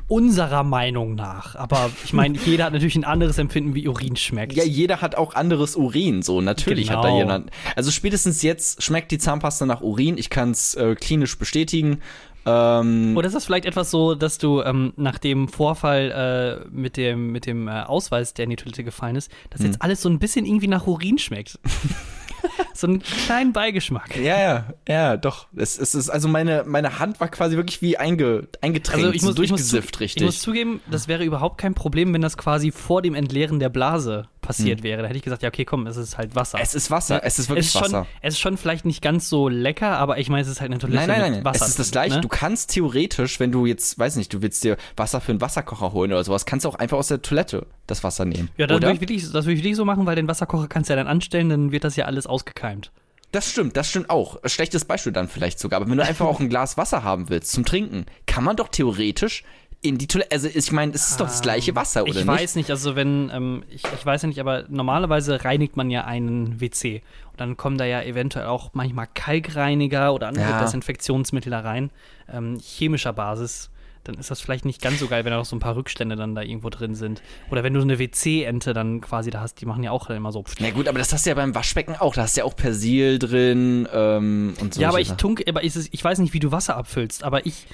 [0.08, 1.56] unserer Meinung nach.
[1.56, 4.54] Aber ich meine, jeder hat natürlich ein anderes Empfinden, wie Urin schmeckt.
[4.54, 7.18] Ja, jeder hat auch anderes Urin, so natürlich hat da Genau.
[7.18, 7.52] jemand.
[7.76, 10.18] Also spätestens jetzt schmeckt die Zahnpasta nach Urin.
[10.18, 12.00] Ich kann es äh, klinisch bestätigen.
[12.44, 16.98] Ähm, Oder ist das vielleicht etwas so, dass du ähm, nach dem Vorfall äh, mit
[16.98, 19.68] dem, mit dem äh, Ausweis, der in die Toilette gefallen ist, dass Hm.
[19.68, 21.60] jetzt alles so ein bisschen irgendwie nach Urin schmeckt?
[22.82, 24.16] so einen kleinen Beigeschmack.
[24.18, 25.48] ja, ja, ja, doch.
[25.56, 29.22] Es, es ist also meine meine Hand war quasi wirklich wie einge, eingetränkt, Also ich
[29.22, 30.40] muss, so ich, muss durchgesifft, ich muss richtig.
[30.42, 34.80] zugeben, das wäre überhaupt kein Problem, wenn das quasi vor dem Entleeren der Blase passiert
[34.80, 34.84] Hm.
[34.84, 35.02] wäre.
[35.04, 36.58] Da hätte ich gesagt, ja, okay, komm, es ist halt Wasser.
[36.62, 38.08] es ist Wasser, es ist wirklich es ist schon, Wasser.
[38.22, 40.80] Es ist schon vielleicht nicht ganz so lecker, aber ich meine, es ist halt eine
[40.80, 41.46] Toilette Nein, nein, nein.
[41.46, 41.64] Wasser.
[41.66, 42.16] es ist das gleiche.
[42.16, 42.22] ne?
[42.22, 45.94] Du kannst theoretisch, wenn du jetzt, weiß nicht, du willst dir Wasser für einen Wasserkocher
[45.94, 48.50] holen oder sowas, kannst du auch einfach aus der Toilette das Wasser nehmen.
[48.58, 50.90] Ja, das würde ich, wirklich- das würde ich wirklich so machen, weil den Wasserkocher kannst
[50.90, 52.26] du ja dann anstellen, dann wird das ja alles
[52.72, 52.92] ausgekeimt.
[53.32, 54.38] Das stimmt, das stimmt auch.
[54.46, 55.80] Schlechtes Beispiel dann vielleicht sogar.
[55.80, 58.68] Aber wenn du einfach auch ein Glas Wasser haben willst zum Trinken, kann man doch
[58.68, 59.44] theoretisch
[59.82, 60.32] in die Toilette.
[60.34, 62.28] Also ich meine, es ist doch das gleiche Wasser, oder ich nicht?
[62.28, 66.04] weiß nicht, also wenn, ähm, ich, ich weiß ja nicht, aber normalerweise reinigt man ja
[66.04, 67.02] einen WC.
[67.32, 70.62] Und dann kommen da ja eventuell auch manchmal Kalkreiniger oder andere Ja.
[70.62, 71.90] Desinfektionsmittel da rein,
[72.32, 73.71] ähm, chemischer Basis.
[74.04, 76.16] Dann ist das vielleicht nicht ganz so geil, wenn da noch so ein paar Rückstände
[76.16, 77.22] dann da irgendwo drin sind.
[77.52, 80.32] Oder wenn du so eine WC-Ente dann quasi da hast, die machen ja auch immer
[80.32, 80.44] so.
[80.60, 82.16] Na gut, aber das hast du ja beim Waschbecken auch.
[82.16, 84.82] Da hast du ja auch Persil drin ähm, und so.
[84.82, 87.68] Ja, aber ich tunke, aber es, ich weiß nicht, wie du Wasser abfüllst, aber ich,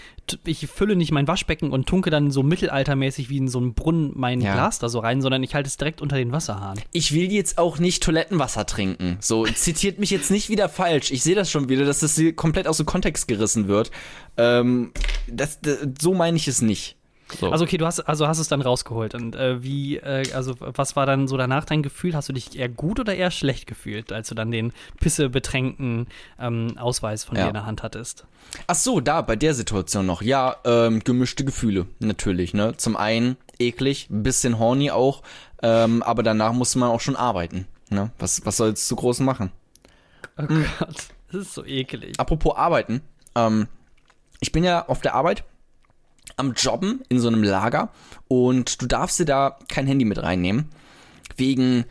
[0.46, 4.12] ich fülle nicht mein Waschbecken und tunke dann so mittelaltermäßig wie in so einen Brunnen
[4.16, 4.54] mein Ja.
[4.54, 6.80] Glas da so rein, sondern ich halte es direkt unter den Wasserhahn.
[6.92, 9.18] Ich will jetzt auch nicht Toilettenwasser trinken.
[9.20, 11.12] So, zitiert mich jetzt nicht wieder falsch.
[11.12, 13.92] Ich sehe das schon wieder, dass das hier komplett aus dem Kontext gerissen wird.
[14.38, 14.92] Ähm,
[15.28, 16.96] das, das, so meine ich es nicht.
[17.42, 17.52] So.
[17.52, 20.96] Also okay, du hast also hast es dann rausgeholt und äh, wie äh, also was
[20.96, 22.16] war dann so danach dein Gefühl?
[22.16, 26.08] Hast du dich eher gut oder eher schlecht gefühlt, als du dann den pissebetränkten
[26.40, 27.44] ähm, Ausweis von Ja.
[27.44, 28.26] dir in der Hand hattest?
[28.68, 30.22] Ach so, da, bei der Situation noch.
[30.22, 32.78] Ja, ähm, gemischte Gefühle, natürlich, ne.
[32.78, 35.22] Zum einen eklig, ein bisschen horny auch,
[35.62, 38.10] ähm, aber danach musste man auch schon arbeiten, ne.
[38.20, 39.52] Was, was soll's zu großen machen?
[40.38, 42.18] Oh Gott, das ist so ekelig.
[42.20, 43.02] Apropos arbeiten,
[43.36, 43.68] ähm,
[44.40, 45.44] ich bin ja auf der Arbeit
[46.36, 47.90] am Jobben in so einem Lager
[48.28, 50.70] und du darfst dir da kein Handy mit reinnehmen.
[51.36, 51.86] Wegen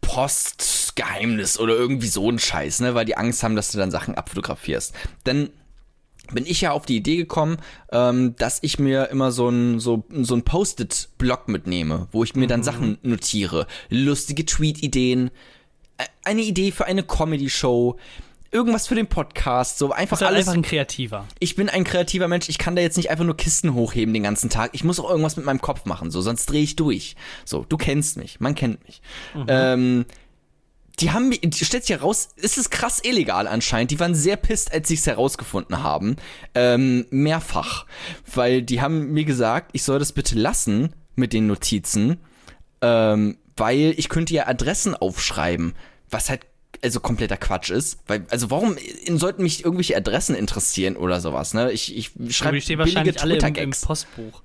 [0.00, 2.94] Postgeheimnis oder irgendwie so ein Scheiß, ne?
[2.94, 4.94] Weil die Angst haben, dass du dann Sachen abfotografierst.
[5.24, 5.50] Dann
[6.32, 7.58] bin ich ja auf die Idee gekommen,
[7.92, 12.46] ähm, dass ich mir immer so ein, so, so ein Post-it-Block mitnehme, wo ich mir
[12.46, 13.66] dann Sachen notiere.
[13.90, 15.30] Lustige Tweet-Ideen,
[16.24, 17.96] eine Idee für eine Comedy-Show,
[18.56, 20.48] irgendwas für den Podcast, so einfach halt alles.
[20.48, 21.26] einfach ein Kreativer.
[21.38, 24.22] ich bin ein kreativer Mensch, ich kann da jetzt nicht einfach nur Kisten hochheben den
[24.22, 24.70] ganzen Tag.
[24.72, 27.16] Ich muss auch irgendwas mit meinem Kopf machen, so, sonst drehe ich durch.
[27.44, 29.02] So, du kennst mich, man kennt mich.
[29.48, 30.06] Ähm,
[30.98, 33.90] die haben mir, die stellt sich heraus, es ist krass illegal anscheinend.
[33.90, 36.16] Die waren sehr pisst, als sie es herausgefunden haben.
[36.54, 37.84] Ähm, mehrfach.
[38.34, 42.18] Weil die haben mir gesagt, ich soll das bitte lassen mit den Notizen,
[42.80, 45.74] ähm, weil ich könnte ja Adressen aufschreiben,
[46.08, 46.46] was halt
[46.86, 48.76] also kompletter Quatsch ist, weil also warum
[49.08, 51.70] sollten mich irgendwelche Adressen interessieren oder sowas, ne?
[51.72, 53.70] Ich ich Aber schreibe billige wahrscheinlich alle im, im.
[53.72, 54.42] Postbuch.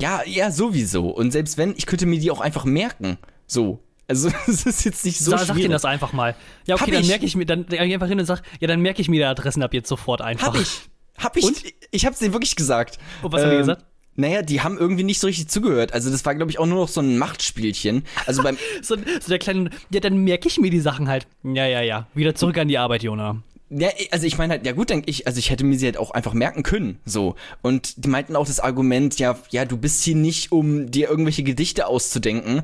[0.00, 1.08] Ja, ja, sowieso.
[1.10, 3.18] Und selbst wenn, ich könnte mir die auch einfach merken.
[3.46, 3.80] So.
[4.06, 5.62] Also, es ist jetzt nicht so Sa- sag schwierig.
[5.62, 6.34] denen das einfach mal.
[6.66, 7.08] Ja, okay, dann ich.
[7.08, 9.24] merke ich mir, dann geh einfach hin und sag, ja, dann merke ich mir die
[9.24, 10.46] Adressen ab jetzt sofort einfach.
[10.48, 10.80] Hab ich.
[11.18, 11.44] Hab ich.
[11.44, 11.62] Und?
[11.90, 12.98] Ich hab's denen wirklich gesagt.
[13.22, 13.84] Und was haben die Ähm, gesagt?
[14.18, 15.92] Naja, die haben irgendwie nicht so richtig zugehört.
[15.92, 18.02] Also das war, glaube ich, auch nur noch so ein Machtspielchen.
[18.26, 21.28] Also beim, So, so der kleine, ja, dann merke ich mir die Sachen halt.
[21.44, 22.08] Ja, ja, ja.
[22.14, 23.40] Wieder zurück an die Arbeit, Jona.
[23.70, 25.98] Ja, also ich meine halt, ja gut, denke ich, also ich hätte mir sie halt
[25.98, 27.34] auch einfach merken können, so.
[27.60, 31.42] Und die meinten auch das Argument, ja, ja, du bist hier nicht, um dir irgendwelche
[31.42, 32.62] Gedichte auszudenken.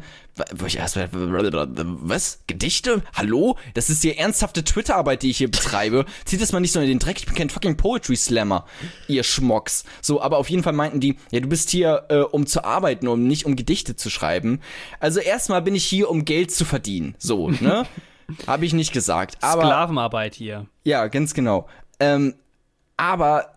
[0.53, 2.41] Wo ich erst, was?
[2.47, 3.03] Gedichte?
[3.15, 3.57] Hallo?
[3.75, 6.07] Das ist die ernsthafte Twitter-Arbeit, die ich hier betreibe.
[6.25, 8.65] Zieht das mal nicht so in den Dreck, ich bin kein fucking Poetry Slammer,
[9.07, 9.85] ihr Schmocks.
[10.01, 13.09] So, aber auf jeden Fall meinten die, ja, du bist hier, äh, um zu arbeiten,
[13.09, 14.61] um nicht um Gedichte zu schreiben.
[15.01, 17.15] Also erstmal bin ich hier, um Geld zu verdienen.
[17.19, 17.87] So, ne?
[18.47, 19.37] Habe ich nicht gesagt.
[19.41, 20.67] Aber Sklavenarbeit hier.
[20.85, 21.69] ja, ganz genau.
[22.01, 22.35] Ähm,
[22.97, 23.55] aber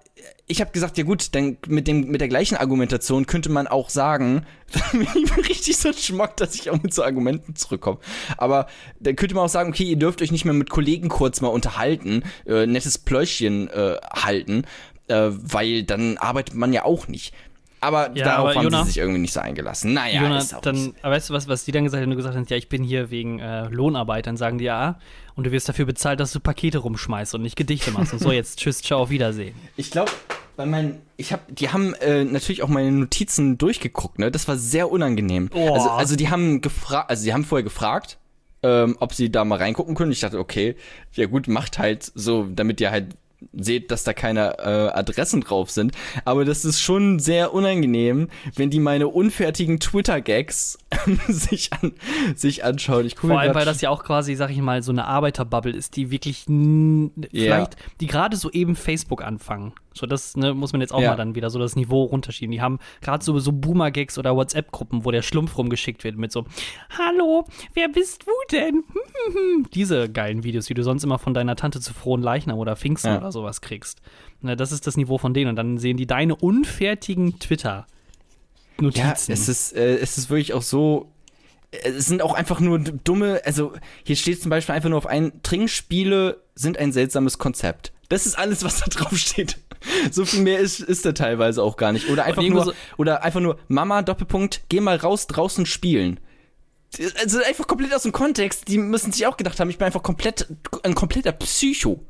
[0.48, 3.90] ich habe gesagt, ja gut, dann mit dem mit der gleichen Argumentation könnte man auch
[3.90, 8.00] sagen, ich bin richtig so ein Schmock, dass ich auch mit so Argumenten zurückkomme.
[8.38, 8.68] Aber
[9.00, 11.50] dann könnte man auch sagen, okay, ihr dürft euch nicht mehr mit Kollegen kurz mal
[11.50, 14.64] unterhalten, äh, nettes Pläuschchen äh, halten,
[15.08, 17.34] äh, weil dann arbeitet man ja auch nicht.
[17.80, 19.94] Aber Ja, darauf aber haben Jona- sie sich irgendwie nicht so eingelassen.
[19.94, 20.96] Naja, Jona, ist auch dann, nicht.
[21.04, 22.70] aber weißt du was, was die dann gesagt haben, wenn du gesagt hast, ja, ich
[22.70, 24.98] bin hier wegen äh, Lohnarbeit, dann sagen die ja,
[25.36, 28.32] und du wirst dafür bezahlt, dass du Pakete rumschmeißt und nicht Gedichte machst und so,
[28.32, 29.54] jetzt tschüss, ciao, auf Wiedersehen.
[29.76, 30.12] Ich glaube,
[30.56, 34.32] bei meinen, ich habe, die haben äh, natürlich auch meine Notizen durchgeguckt, ne?
[34.32, 35.50] Das war sehr unangenehm.
[35.54, 35.72] Oh.
[35.74, 38.18] Also, also die haben gefragt, also die haben vorher gefragt,
[38.64, 40.12] ähm, ob sie da mal reingucken können.
[40.12, 40.76] Ich dachte, okay,
[41.14, 43.16] ja gut, macht halt so, damit ihr halt
[43.54, 45.92] seht, dass da keine äh, Adressen drauf sind.
[46.26, 50.78] Aber das ist schon sehr unangenehm, wenn die meine unfertigen Twitter-Gags
[51.28, 51.94] sich, an,
[52.36, 53.06] sich anschauen.
[53.06, 55.96] Ich Vor allem, weil das ja auch quasi, sag ich mal, so eine Arbeiterbubble ist,
[55.96, 59.74] die wirklich n- vielleicht, die gerade so eben Facebook anfangen.
[59.98, 61.10] So, das ne, muss man jetzt auch Ja.
[61.12, 62.52] mal dann wieder so das Niveau runterschieben.
[62.52, 66.46] Die haben gerade so, so Boomer-Gags oder WhatsApp-Gruppen, wo der Schlumpf rumgeschickt wird mit so,
[66.98, 68.84] Hallo, wer bist du denn?
[69.74, 73.12] Diese geilen Videos, die du sonst immer von deiner Tante zu frohen Leichnam oder Pfingsten
[73.12, 73.18] Ja.
[73.18, 74.02] oder sowas kriegst.
[74.42, 75.50] Ne, das ist das Niveau von denen.
[75.50, 79.02] Und dann sehen die deine unfertigen Twitter-Notizen.
[79.02, 81.12] Ja, es ist, äh, es ist wirklich auch so.
[81.72, 85.08] äh, Es sind auch einfach nur dumme, also hier steht zum Beispiel einfach nur auf
[85.08, 87.92] ein, Trinkspiele sind ein seltsames Konzept.
[88.10, 89.60] Das ist alles, was da drauf steht.
[90.12, 92.10] So viel mehr ist, ist da teilweise auch gar nicht.
[92.10, 96.20] Oder einfach nur, so- oder einfach nur, Mama, Doppelpunkt, geh mal raus draußen spielen.
[97.20, 98.68] Also einfach komplett aus dem Kontext.
[98.68, 100.48] Die müssen sich auch gedacht haben, ich bin einfach komplett,
[100.84, 102.04] ein kompletter Psycho.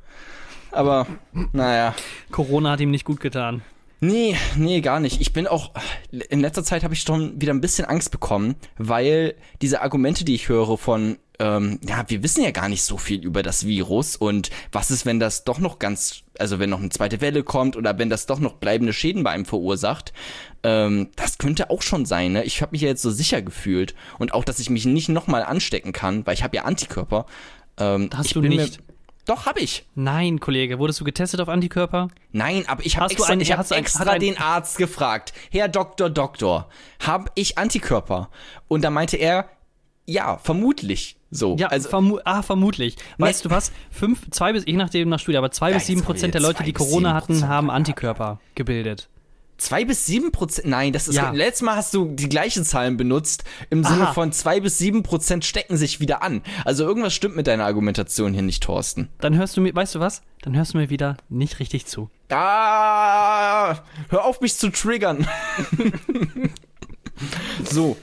[0.71, 1.07] Aber,
[1.53, 1.95] naja.
[2.31, 3.61] Corona hat ihm nicht gut getan.
[3.99, 5.19] Nee, nee, gar nicht.
[5.21, 5.71] Ich bin auch,
[6.11, 10.35] in letzter Zeit habe ich schon wieder ein bisschen Angst bekommen, weil diese Argumente, die
[10.35, 14.15] ich höre von, ähm, ja, wir wissen ja gar nicht so viel über das Virus
[14.15, 17.75] und was ist, wenn das doch noch ganz, also wenn noch eine zweite Welle kommt
[17.75, 20.13] oder wenn das doch noch bleibende Schäden bei einem verursacht,
[20.63, 22.43] ähm, das könnte auch schon sein, ne?
[22.43, 25.43] Ich habe mich ja jetzt so sicher gefühlt und auch, dass ich mich nicht nochmal
[25.43, 27.25] anstecken kann, weil ich habe ja Antikörper.
[27.77, 28.79] Ähm, Hast du mir- nicht.
[29.25, 29.85] Doch, habe ich.
[29.93, 32.07] Nein, Kollege, wurdest du getestet auf Antikörper?
[32.31, 35.33] Nein, aber ich habe extra, einen- ich hab extra hat ein- den Arzt gefragt.
[35.51, 36.69] Herr Doktor, Doktor,
[37.05, 38.29] habe ich Antikörper?
[38.69, 39.49] Und da meinte er,
[40.07, 41.17] ja, vermutlich.
[41.29, 42.95] So, Ja, also vermu ah, vermutlich.
[43.17, 43.71] Weißt du was?
[43.91, 46.63] Fünf, zwei bis, je nachdem nach Studie, aber zwei Ja, bis sieben Prozent der Leute,
[46.63, 49.09] die Corona hatten, haben Antikörper gebildet.
[49.57, 50.67] zwei bis sieben Prozent.
[50.69, 51.31] Nein, das ist Ja.
[51.31, 54.13] letztes Mal hast du die gleichen Zahlen benutzt im Sinne Aha.
[54.13, 56.41] von zwei bis sieben Prozent stecken sich wieder an.
[56.63, 59.09] Also irgendwas stimmt mit deiner Argumentation hier nicht, Thorsten.
[59.19, 60.21] Dann hörst du mir, weißt du was?
[60.43, 62.09] Dann hörst du mir wieder nicht richtig zu.
[62.29, 65.27] Ah, hör auf mich zu triggern.
[67.69, 67.97] so,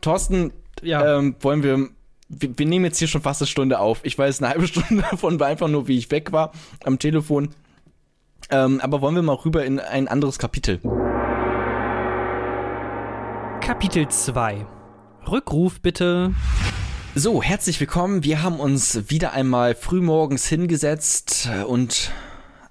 [0.00, 1.18] Thorsten, Ja.
[1.18, 1.88] ähm, wollen wir,
[2.28, 4.00] wir, wir nehmen jetzt hier schon fast eine Stunde auf.
[4.04, 6.52] Ich weiß, eine halbe Stunde davon war einfach nur, wie ich weg war
[6.84, 7.50] am Telefon.
[8.50, 10.80] Ähm, aber wollen wir mal rüber in ein anderes Kapitel?
[13.60, 14.66] Kapitel 2.
[15.30, 16.32] Rückruf bitte.
[17.14, 18.24] So, herzlich willkommen.
[18.24, 22.12] Wir haben uns wieder einmal frühmorgens hingesetzt und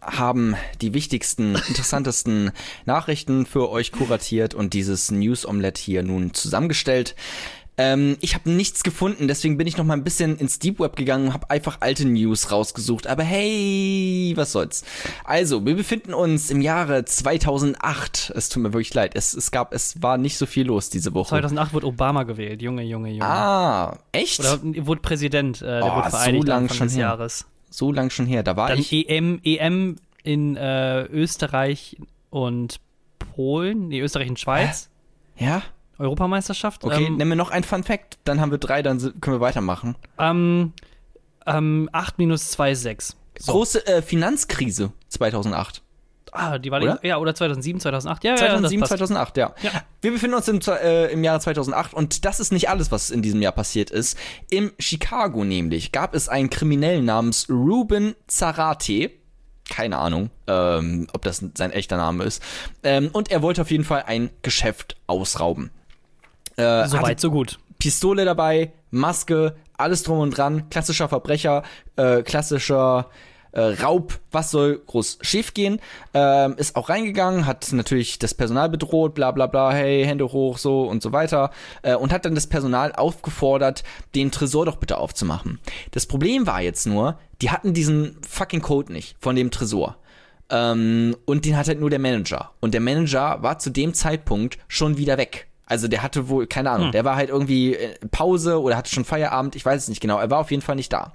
[0.02, 2.52] haben die wichtigsten, interessantesten
[2.86, 7.16] Nachrichten für euch kuratiert und dieses News Omelette hier nun zusammengestellt.
[7.80, 10.96] Ähm, ich habe nichts gefunden, deswegen bin ich noch mal ein bisschen ins Deep Web
[10.96, 13.06] gegangen und habe einfach alte News rausgesucht.
[13.06, 14.84] Aber hey, was soll's.
[15.24, 18.34] Also, wir befinden uns im Jahre 2008.
[18.36, 19.12] Es tut mir wirklich leid.
[19.16, 21.30] Es, es gab, es war nicht so viel los diese Woche.
[21.30, 23.26] 2008 wurde Obama gewählt, Junge, Junge, Junge.
[23.26, 24.40] Ah, echt?
[24.40, 27.02] Oder wurde Präsident, äh, der Oh, wurde so vereidigt lang Anfang schon des her.
[27.04, 27.46] Jahres.
[27.70, 28.42] so lang schon her.
[28.44, 28.92] Da war Dann ich.
[29.10, 31.98] EM, EM in äh, Österreich
[32.32, 32.80] und
[33.20, 34.90] Polen, nee, Österreich und Schweiz.
[35.38, 35.62] Ja?
[36.00, 36.84] Europameisterschaft.
[36.84, 39.42] Okay, ähm, nimm mir noch ein Fun Fact, dann haben wir drei, dann können wir
[39.42, 39.96] weitermachen.
[40.20, 40.74] ähm,
[41.46, 43.16] ähm, 8 minus 2 ist 6.
[43.40, 43.52] So.
[43.54, 45.82] Große äh, Finanzkrise 2008.
[46.34, 47.00] Ah, die war Oder?
[47.02, 48.24] Die, ja, oder 2007, 2008.
[48.24, 49.00] Ja, 2007, ja, das passt.
[49.00, 49.54] 2008, ja.
[49.62, 49.72] Ja.
[50.02, 53.22] Wir befinden uns im, äh, im Jahre 2008 und das ist nicht alles, was in
[53.22, 54.18] diesem Jahr passiert ist.
[54.50, 59.12] Im Chicago nämlich gab es einen Kriminellen namens Ruben Zarate.
[59.70, 62.42] Keine Ahnung, ähm, ob das sein echter Name ist.
[62.84, 65.72] Ähm, und er wollte auf jeden Fall ein Geschäft ausrauben.
[66.58, 67.60] Äh, Soweit, so gut.
[67.80, 71.64] Pistole dabei, Maske, alles drum und dran, klassischer Verbrecher,
[71.96, 73.10] äh, klassischer
[73.52, 75.80] äh, Raub, was soll groß schief gehen,
[76.14, 80.58] ähm, ist auch reingegangen, hat natürlich das Personal bedroht, bla bla bla, hey, Hände hoch,
[80.58, 83.84] so und so weiter, äh, und hat dann das Personal aufgefordert,
[84.16, 85.60] den Tresor doch bitte aufzumachen.
[85.92, 89.98] Das Problem war jetzt nur, die hatten diesen fucking Code nicht von dem Tresor.
[90.50, 92.52] Ähm, und den hat halt nur der Manager.
[92.60, 95.47] Und der Manager war zu dem Zeitpunkt schon wieder weg.
[95.68, 99.06] Also der hatte wohl, keine Ahnung, der war halt irgendwie in Pause oder hatte schon
[99.06, 100.18] Feierabend, ich weiß es nicht genau.
[100.18, 101.14] Er war auf jeden Fall nicht da.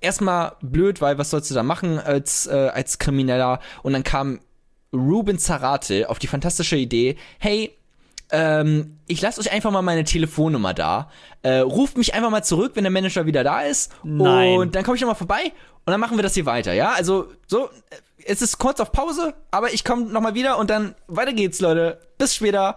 [0.00, 3.60] Erstmal blöd, weil was sollst du da machen als, äh, als Krimineller?
[3.82, 4.40] Und dann kam
[4.92, 7.74] Ruben Zarate auf die fantastische Idee, hey,
[8.30, 11.10] ähm, ich lasse euch einfach mal meine Telefonnummer da.
[11.42, 13.92] Äh, ruft mich einfach mal zurück, wenn der Manager wieder da ist.
[14.02, 14.58] Nein.
[14.58, 15.52] Und dann komme ich nochmal vorbei
[15.84, 16.92] und dann machen wir das hier weiter, ja?
[16.92, 17.70] Also, so, äh,
[18.24, 22.00] es ist kurz auf Pause, aber ich komme nochmal wieder und dann weiter geht's, Leute.
[22.18, 22.76] Bis später.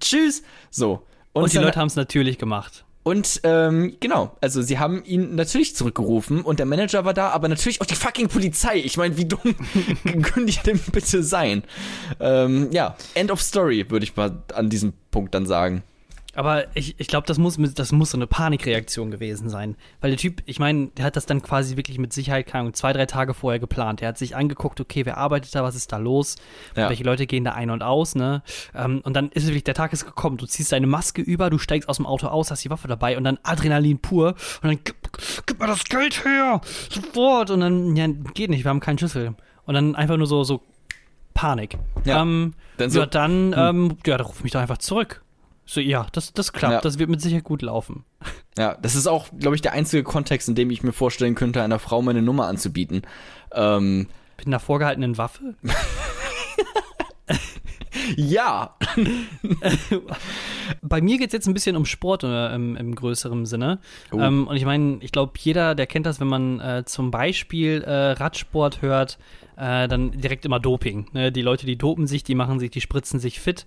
[0.00, 0.42] Tschüss.
[0.70, 1.02] So.
[1.32, 2.84] Und die dann- Leute haben es natürlich gemacht.
[3.02, 7.48] und ähm, genau, also sie haben ihn natürlich zurückgerufen und der Manager war da, aber
[7.48, 8.76] natürlich auch die fucking Polizei.
[8.78, 9.40] Ich meine, wie dumm
[10.22, 11.62] können die denn bitte sein?
[12.18, 15.82] Ähm, ja, End of Story, würde ich mal an diesem Punkt dann sagen.
[16.40, 19.76] Aber ich, ich glaube, das muss, das muss so eine Panikreaktion gewesen sein.
[20.00, 22.72] Weil der Typ, ich meine, der hat das dann quasi wirklich mit Sicherheit, keine Ahnung,
[22.72, 24.00] zwei, drei Tage vorher geplant.
[24.00, 26.36] Der hat sich angeguckt, okay, wer arbeitet da, was ist da los?
[26.74, 26.88] Ja.
[26.88, 28.42] Welche Leute gehen da ein und aus, ne?
[28.74, 30.38] Ähm, und dann ist es wirklich, der Tag ist gekommen.
[30.38, 33.18] Du ziehst deine Maske über, du steigst aus dem Auto aus, hast die Waffe dabei
[33.18, 34.28] und dann Adrenalin pur.
[34.62, 34.96] Und dann, gib,
[35.44, 36.62] gib mir das Geld her!
[36.88, 37.50] Sofort!
[37.50, 39.34] Und dann, ja, geht nicht, wir haben keinen Schlüssel.
[39.66, 40.62] Und dann einfach nur so, so
[41.34, 41.76] Panik.
[42.04, 42.22] Ja.
[42.22, 45.22] Ähm, Dann so- ja, dann, ähm, ja, dann ruf mich doch einfach zurück.
[45.70, 46.80] So, ja, das, das klappt, Ja.
[46.80, 48.04] das wird mit Sicherheit gut laufen.
[48.58, 51.62] Ja, das ist auch, glaube ich, der einzige Kontext, in dem ich mir vorstellen könnte,
[51.62, 53.02] einer Frau meine Nummer anzubieten.
[53.52, 55.54] Ähm, Mit einer vorgehaltenen Waffe?
[58.16, 58.74] ja,
[60.82, 63.78] Bei mir geht es jetzt ein bisschen um Sport äh, im, im größeren Sinne.
[64.10, 64.18] Oh.
[64.18, 67.82] Ähm, und ich meine, ich glaube, jeder, der kennt das, wenn man äh, zum Beispiel
[67.82, 69.18] äh, Radsport hört,
[69.56, 71.06] äh, dann direkt immer Doping.
[71.12, 71.30] Ne?
[71.32, 73.66] Die Leute, die dopen sich, die machen sich, die spritzen sich fit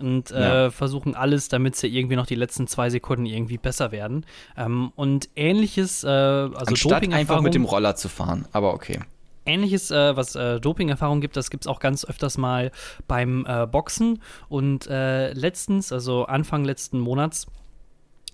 [0.00, 0.70] und äh, Ja.
[0.70, 4.24] versuchen alles, damit sie irgendwie noch die letzten zwei Sekunden irgendwie besser werden.
[4.56, 8.46] Ähm, und ähnliches, äh, also anstatt einfach mit dem Roller zu fahren.
[8.52, 9.00] Aber okay.
[9.46, 12.70] Ähnliches, äh, was äh, Doping-Erfahrung gibt, das gibt es auch ganz öfters mal
[13.08, 14.20] beim äh, Boxen.
[14.48, 17.46] Und äh, letztens, also Anfang letzten Monats,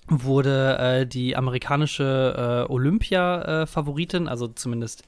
[0.09, 5.02] wurde äh, die amerikanische äh, Olympia-Favoritin, also zumindest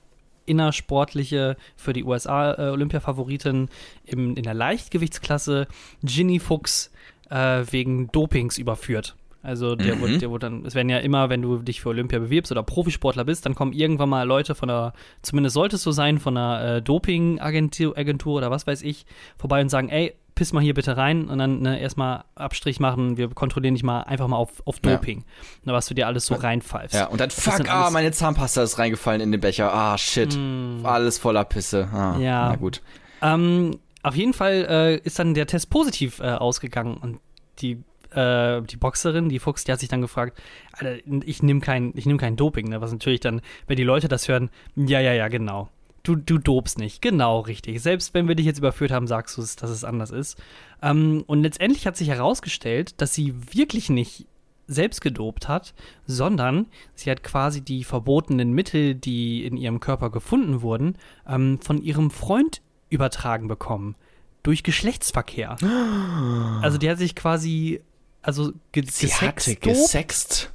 [0.49, 3.69] innersportliche für die USA äh, Olympia-Favoritin
[4.05, 5.67] im- in der Leichtgewichtsklasse
[6.03, 6.91] Ginny Fuchs
[7.31, 9.15] äh, wegen Dopings überführt.
[9.43, 10.01] Also der, Mhm.
[10.01, 12.63] wurde, der wurde dann, es werden ja immer, wenn du dich für Olympia bewirbst oder
[12.65, 16.37] Profisportler bist, dann kommen irgendwann mal Leute von der, zumindest sollte es so sein, von
[16.37, 19.07] einer äh, Doping-Agentur Agentur oder was weiß ich,
[19.37, 23.17] vorbei und sagen, ey, piss mal hier bitte rein und dann ne, erstmal Abstrich machen,
[23.17, 24.93] wir kontrollieren dich mal einfach mal auf, auf Ja.
[24.93, 25.25] Doping.
[25.65, 26.95] Na, was du dir alles so reinpfeifst.
[26.95, 29.75] Ja, und dann, Das fuck, ah, meine Zahnpasta ist reingefallen in den Becher.
[29.75, 30.39] Ah, shit.
[30.85, 31.89] Alles voller Pisse.
[31.93, 32.51] Ah, Ja.
[32.51, 32.83] Na gut.
[33.21, 37.19] Ähm, auf jeden Fall äh, ist dann der Test positiv äh, ausgegangen und
[37.59, 37.83] die,
[38.15, 40.41] äh, die Boxerin, die Fuchs, die hat sich dann gefragt,
[40.73, 42.81] Alter, ich nehme kein, ich nehm kein Doping, ne?
[42.81, 45.69] was natürlich dann, wenn die Leute das hören, ja, ja, ja, genau.
[46.09, 47.83] Du, du dopst nicht, genau richtig.
[47.83, 50.39] Selbst wenn wir dich jetzt überführt haben, sagst du es, dass es anders ist.
[50.81, 54.27] Ähm, und letztendlich hat sich herausgestellt, dass sie wirklich nicht
[54.67, 55.75] selbst gedopt hat,
[56.07, 61.83] sondern sie hat quasi die verbotenen Mittel, die in ihrem Körper gefunden wurden, ähm, von
[61.83, 63.95] ihrem Freund übertragen bekommen.
[64.43, 65.57] Durch Geschlechtsverkehr.
[66.63, 67.83] Also die hat sich quasi,
[68.23, 69.63] also ge Sie hatte gesextopt.
[69.63, 70.53] gesext.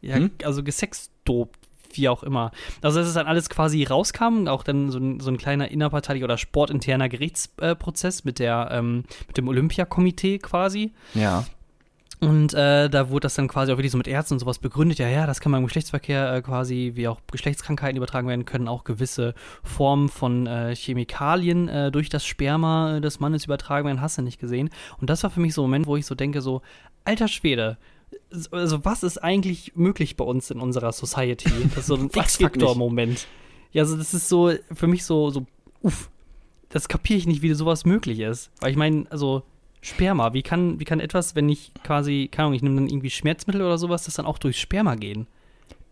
[0.00, 0.30] Ja, Hm?
[0.44, 1.58] also gesextopt,
[1.96, 2.52] wie auch immer.
[2.82, 6.24] Also dass es dann alles quasi rauskam, auch dann so ein, so ein kleiner innerparteilicher
[6.24, 10.92] oder sportinterner Gerichtsprozess mit der, ähm, mit dem Olympiakomitee quasi.
[11.14, 11.44] Ja.
[12.20, 14.98] Und äh, da wurde das dann quasi auch wirklich so mit Ärzten und sowas begründet.
[14.98, 18.68] Ja, ja, das kann man im Geschlechtsverkehr äh, quasi, wie auch Geschlechtskrankheiten übertragen werden können,
[18.68, 24.02] auch gewisse Formen von äh, Chemikalien äh, durch das Sperma äh, des Mannes übertragen werden.
[24.02, 24.68] Hast du nicht gesehen?
[25.00, 26.60] Und das war für mich so ein Moment, wo ich so denke, so,
[27.04, 27.78] alter Schwede,
[28.50, 31.50] also was ist eigentlich möglich bei uns in unserer Society?
[31.70, 33.26] Das ist so ein X-Faktor-Moment.
[33.72, 35.46] Ja, also das ist so für mich so, so,
[35.82, 36.10] uff,
[36.68, 38.50] das kapiere ich nicht, wie sowas möglich ist.
[38.60, 39.42] Weil ich meine, also
[39.82, 43.10] Sperma, wie kann, wie kann etwas, wenn ich quasi, keine Ahnung, ich nehme dann irgendwie
[43.10, 45.26] Schmerzmittel oder sowas, das dann auch durchs Sperma gehen?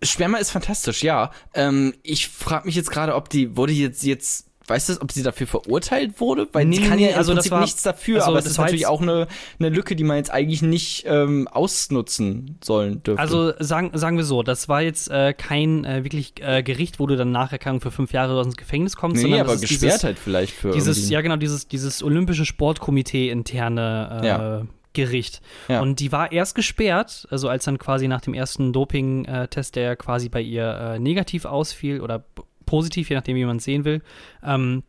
[0.02, 1.33] Sperma ist fantastisch, ja.
[1.54, 5.22] Ähm, ich frage mich jetzt gerade, ob die, wurde jetzt, jetzt, weißt du, ob sie
[5.22, 6.46] dafür verurteilt wurde?
[6.52, 8.38] Weil Nee, sie kann nee, ja im also das Prinzip war- nichts dafür, also aber
[8.38, 9.26] es das ist natürlich auch eine,
[9.59, 13.20] eine Lücke, die man jetzt eigentlich nicht ähm, ausnutzen sollen dürfte.
[13.20, 17.07] Also sagen, sagen wir so, das war jetzt äh, kein äh, wirklich äh, Gericht, wo
[17.07, 19.68] du dann nachher kann für fünf Jahre ins Gefängnis kommst, nee, sondern aber das ist
[19.68, 24.26] gesperrt dieses, halt vielleicht für dieses, irgendwie- ja genau, dieses, dieses olympische Sportkomitee interne äh,
[24.26, 24.62] Ja.
[24.94, 25.42] Gericht.
[25.68, 25.81] Ja.
[25.81, 30.28] Und die war erst gesperrt, also als dann quasi nach dem ersten Doping-Test, der quasi
[30.28, 32.24] bei ihr äh, negativ ausfiel oder
[32.68, 34.02] positiv, je nachdem, wie man es sehen will,
[34.44, 34.83] ähm,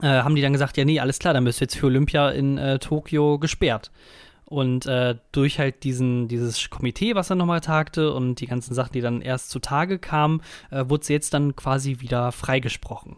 [0.00, 2.30] äh, haben die dann gesagt, ja, nee, alles klar, dann bist du jetzt für Olympia
[2.30, 3.90] in äh, Tokio gesperrt.
[4.46, 8.92] Und äh, durch halt diesen, dieses Komitee, was dann nochmal tagte und die ganzen Sachen,
[8.92, 13.16] die dann erst zutage kamen, äh, wurde sie jetzt dann quasi wieder freigesprochen.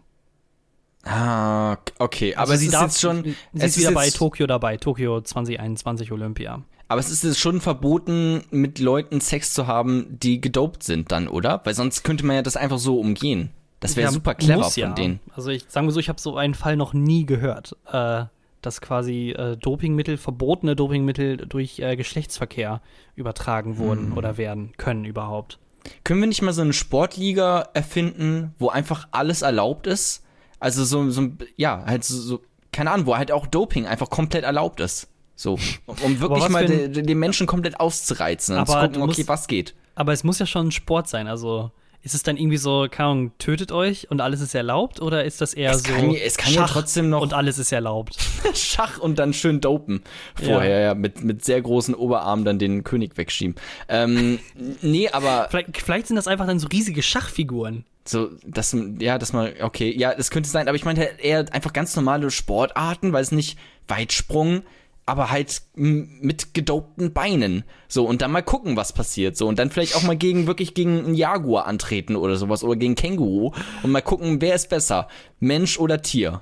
[1.03, 4.77] Ah, okay, aber Also sie ist darf, jetzt schon, Sie ist wieder bei Tokio dabei,
[4.77, 6.63] Tokio 2021 Olympia.
[6.87, 11.27] Aber es ist jetzt schon verboten, mit Leuten Sex zu haben, die gedopt sind dann,
[11.27, 11.61] oder?
[11.63, 13.51] Weil sonst könnte man ja das einfach so umgehen.
[13.79, 14.91] Das wäre Ja, super clever von ja.
[14.93, 15.19] denen.
[15.35, 18.25] Also ich sagen wir so, ich habe so einen Fall noch nie gehört, äh,
[18.61, 22.81] dass quasi äh, Dopingmittel, verbotene Dopingmittel durch äh, Geschlechtsverkehr
[23.15, 24.17] übertragen wurden Hm.
[24.17, 25.59] oder werden können überhaupt.
[26.03, 30.23] Können wir nicht mal so eine Sportliga erfinden, wo einfach alles erlaubt ist?
[30.59, 32.41] Also so, so ja, halt so, so,
[32.73, 35.07] keine Ahnung, wo halt auch Doping einfach komplett erlaubt ist.
[35.35, 39.73] So, um, wirklich mal den, den Menschen komplett auszureizen und zu gucken, okay, was geht.
[39.95, 41.27] Aber es muss ja schon ein Sport sein.
[41.29, 45.25] Also ist es dann irgendwie so, keine Ahnung, tötet euch und alles ist erlaubt oder
[45.25, 47.57] ist das eher Es so kann ja- es kann ja Schach trotzdem noch- und alles
[47.57, 48.17] ist erlaubt?
[48.53, 50.01] Schach und dann schön dopen
[50.35, 53.55] vorher, ja, mit, mit sehr großen Oberarmen dann den König wegschieben.
[53.89, 54.39] Ähm,
[54.81, 57.83] nee, aber Vielleicht, vielleicht sind das einfach dann so riesige Schachfiguren.
[58.05, 61.45] so, dass, ja, dass man, okay, ja, das könnte sein, aber ich meine halt eher
[61.51, 63.57] einfach ganz normale Sportarten, weil es nicht
[63.89, 64.61] Weitsprung,
[65.09, 67.63] aber halt mit gedopten Beinen.
[67.87, 69.35] So, und dann mal gucken, was passiert.
[69.35, 72.75] So, und dann vielleicht auch mal gegen, wirklich gegen einen Jaguar antreten oder sowas oder
[72.75, 73.51] gegen Känguru
[73.83, 75.07] und mal gucken, wer ist besser,
[75.39, 76.41] Mensch oder Tier.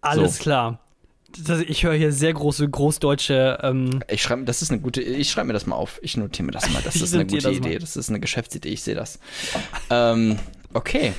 [0.00, 0.42] Alles So.
[0.42, 0.78] klar.
[1.46, 5.30] Das, ich höre hier sehr große, großdeutsche ähm, Ich schreibe, das ist eine gute, ich
[5.30, 5.98] schreibe mir das mal auf.
[6.02, 6.82] Ich notiere mir das mal.
[6.82, 7.68] Das ist eine gute das mal.
[7.68, 7.78] Idee.
[7.78, 8.68] Das ist eine Geschäftsidee.
[8.68, 9.18] Ich sehe das.
[9.88, 10.38] ähm,
[10.74, 11.14] okay.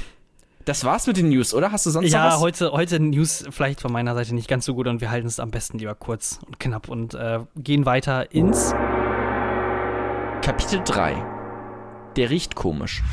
[0.66, 1.72] Das war's mit den News, oder?
[1.74, 2.40] Hast du sonst noch Ja, was?
[2.40, 5.40] heute, heute News vielleicht von meiner Seite nicht ganz so gut und wir halten es
[5.40, 8.72] am besten lieber kurz und knapp und äh, gehen weiter ins.
[10.42, 11.16] Kapitel 3.
[12.16, 13.04] Der riecht komisch.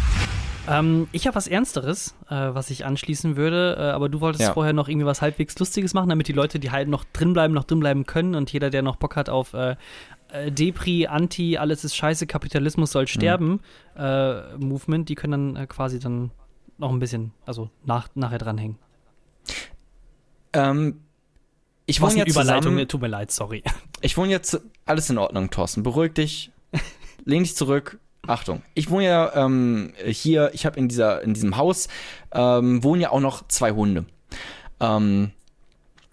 [0.68, 4.52] Ähm, ich habe was Ernsteres, äh, was ich anschließen würde, äh, aber du wolltest Ja.
[4.52, 7.64] vorher noch irgendwie was halbwegs Lustiges machen, damit die Leute, die halt noch drinbleiben, noch
[7.64, 9.74] drinbleiben können und jeder, der noch Bock hat auf äh,
[10.32, 12.92] äh, Depri, Anti, alles ist scheiße, Kapitalismus Mhm.
[12.92, 13.60] soll sterben,
[13.96, 16.30] äh, Movement, die können dann äh, quasi dann
[16.80, 18.78] noch ein bisschen, also nach, nachher dranhängen.
[20.52, 21.00] Ähm,
[21.86, 23.62] ich wohne ja Überleitung, zusammen, tut mir leid, sorry.
[24.00, 25.82] ich wohne jetzt, alles in Ordnung, Thorsten.
[25.82, 26.52] Beruhig dich.
[27.24, 27.98] Lehn dich zurück.
[28.26, 28.62] Achtung.
[28.74, 31.88] Ich wohne ja ähm, hier, ich habe in dieser, in diesem Haus,
[32.32, 34.04] ähm, wohnen ja auch noch zwei Hunde.
[34.78, 35.32] Ähm,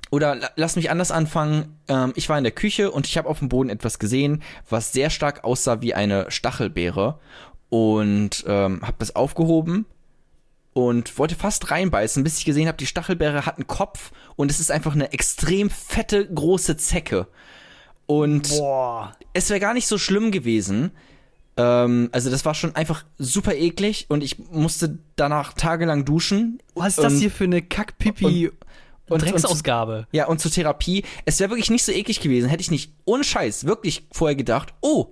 [0.10, 1.78] oder la- lass mich anders anfangen.
[1.88, 4.94] Ähm, ich war in der Küche und ich habe auf dem Boden etwas gesehen, was
[4.94, 7.20] sehr stark aussah wie eine Stachelbeere.
[7.70, 9.86] Und ähm, habe das aufgehoben
[10.78, 14.60] und wollte fast reinbeißen, bis ich gesehen habe, die Stachelbeere hat einen Kopf und es
[14.60, 17.26] ist einfach eine extrem fette, große Zecke.
[18.06, 19.14] Und Boah.
[19.34, 20.92] es wäre gar nicht so schlimm gewesen.
[21.58, 26.62] Ähm, also das war schon einfach super eklig und ich musste danach tagelang duschen.
[26.76, 28.52] Was ist das hier für eine Kack-Pipi-
[29.10, 30.06] und- Drecksausgabe?
[30.12, 31.04] Ja, und zur Therapie.
[31.26, 34.76] Es wäre wirklich nicht so eklig gewesen, hätte ich nicht ohne Scheiß wirklich vorher gedacht,
[34.82, 35.08] oh,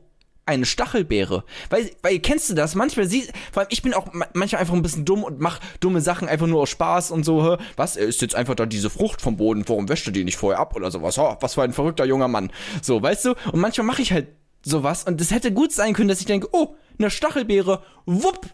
[0.47, 1.43] eine Stachelbeere.
[1.69, 2.75] Weil, weil kennst du das?
[2.75, 5.59] Manchmal sie, vor allem ich bin auch ma- manchmal einfach ein bisschen dumm und mach
[5.79, 7.43] dumme Sachen einfach nur aus Spaß und so.
[7.43, 7.57] hä?
[7.77, 10.37] Was, er ist jetzt einfach da diese Frucht vom Boden, warum wäscht er die nicht
[10.37, 11.17] vorher ab oder sowas?
[11.17, 12.51] Oh, was für ein verrückter junger Mann.
[12.81, 13.29] So, weißt du?
[13.51, 14.27] Und manchmal mache ich halt
[14.63, 18.47] sowas und das hätte gut sein können, dass ich denke, oh, eine Stachelbeere, wupp.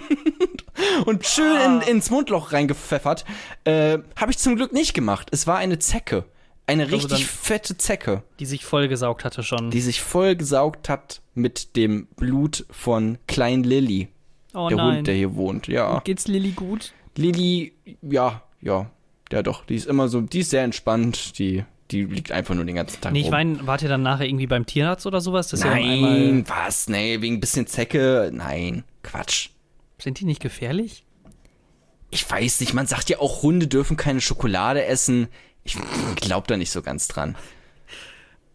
[1.06, 3.24] und schön in, ins Mundloch reingepfeffert.
[3.64, 5.28] Äh, Habe ich zum Glück nicht gemacht.
[5.32, 6.24] Es war eine Zecke.
[6.70, 9.70] Eine Also richtig fette Zecke, Die sich vollgesaugt hatte schon.
[9.70, 14.08] die sich voll gesaugt hat mit dem Blut von Klein Lilly,
[14.54, 14.96] oh der nein.
[14.98, 15.66] Hund, der hier wohnt.
[15.68, 16.00] Ja.
[16.04, 16.92] Geht's Lilly gut?
[17.16, 18.90] Lilly, ja, ja,
[19.32, 19.64] ja doch.
[19.64, 21.38] Die ist immer so, die ist sehr entspannt.
[21.38, 24.26] Die Die liegt einfach nur den ganzen Tag Nee, ich meine, wart ihr dann nachher
[24.26, 25.48] irgendwie beim Tierarzt oder sowas?
[25.48, 26.88] Das ist ja einmal, Nein, was?
[26.88, 28.30] Nee, wegen ein bisschen Zecke.
[28.32, 29.48] Nein, Quatsch.
[29.98, 31.04] sind die nicht gefährlich?
[32.12, 35.28] Ich weiß nicht, man sagt ja auch, Hunde dürfen keine Schokolade essen.
[35.64, 35.76] Ich
[36.16, 37.36] glaube da nicht so ganz dran.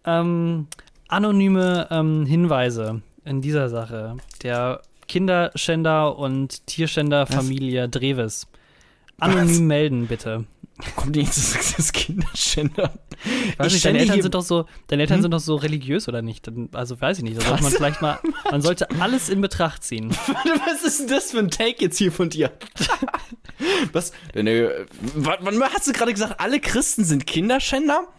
[0.06, 0.68] Ähm,
[1.08, 4.18] anonyme ähm, Hinweise in dieser Sache.
[4.44, 8.48] Der Kinderschänder und Tierschänderfamilie Dreves.
[9.20, 9.60] Anonym Was?
[9.60, 10.46] melden, bitte.
[10.98, 12.94] Kommt jetzt das, Kinderschänder?
[13.24, 16.10] Ich weiß Ich nicht, deine Eltern sind doch so, deine Eltern sind doch so religiös
[16.10, 16.52] oder nicht?
[16.74, 17.38] Also weiß ich nicht.
[17.38, 18.20] Da sollte man vielleicht mal,
[18.52, 20.12] man sollte alles in Betracht ziehen.
[20.66, 22.52] Was ist denn das für ein Take jetzt hier von dir?
[23.94, 24.12] Was?
[24.34, 24.86] Deine,
[25.16, 28.10] wann, wann hast du gerade gesagt, alle Christen sind Kinderschänder?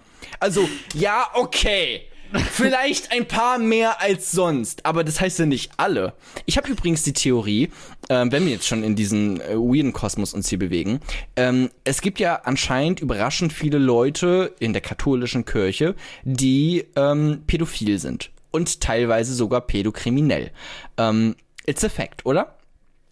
[0.40, 2.09] Also, ja, okay.
[2.50, 6.14] Vielleicht ein paar mehr als sonst, aber das heißt ja nicht alle.
[6.44, 7.70] Ich habe übrigens die Theorie,
[8.08, 11.00] ähm, wenn wir jetzt schon in diesen äh, weirden Kosmos uns hier bewegen,
[11.36, 17.98] ähm, es gibt ja anscheinend überraschend viele Leute in der katholischen Kirche, die ähm, pädophil
[17.98, 20.50] sind und teilweise sogar pädokriminell.
[20.96, 22.56] Ähm, it's a fact, oder?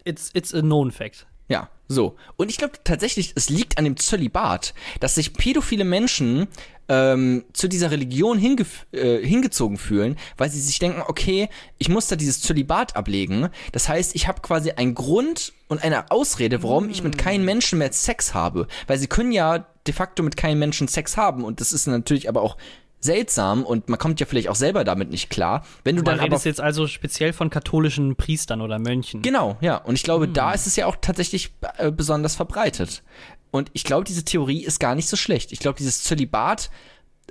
[0.03, 1.25] It's, it's a known fact.
[1.47, 2.15] Ja, so.
[2.37, 6.47] Und ich glaube tatsächlich, es liegt an dem Zölibat, dass sich pädophile Menschen
[6.87, 12.07] ähm, zu dieser Religion hingef äh, hingezogen fühlen, weil sie sich denken, okay, ich muss
[12.07, 13.49] da dieses Zölibat ablegen.
[13.71, 17.79] Das heißt, ich habe quasi einen Grund und eine Ausrede, warum ich mit keinem Menschen
[17.79, 18.67] mehr Sex habe.
[18.87, 21.43] Weil sie können ja de facto mit keinem Menschen Sex haben.
[21.43, 22.57] Und das ist natürlich aber auch
[23.05, 25.65] seltsam und man kommt ja vielleicht auch selber damit nicht klar.
[25.83, 29.21] Wenn du Man dann aber redet jetzt also speziell von katholischen Priestern oder Mönchen.
[29.21, 29.77] Genau, ja.
[29.77, 33.03] Und ich glaube, da ist es ja auch tatsächlich äh, besonders verbreitet.
[33.51, 35.53] Und ich glaube, diese Theorie ist gar nicht so schlecht.
[35.53, 36.69] Ich glaube, dieses Zölibat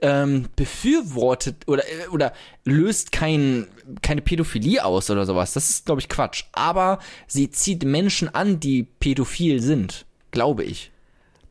[0.01, 2.33] ähm, befürwortet oder, äh, oder
[2.65, 3.67] löst kein,
[4.03, 5.53] keine Pädophilie aus oder sowas.
[5.53, 6.45] Das ist, glaube ich, Quatsch.
[6.53, 10.07] Aber sie zieht Menschen an, die pädophil sind.
[10.31, 10.91] Glaube ich.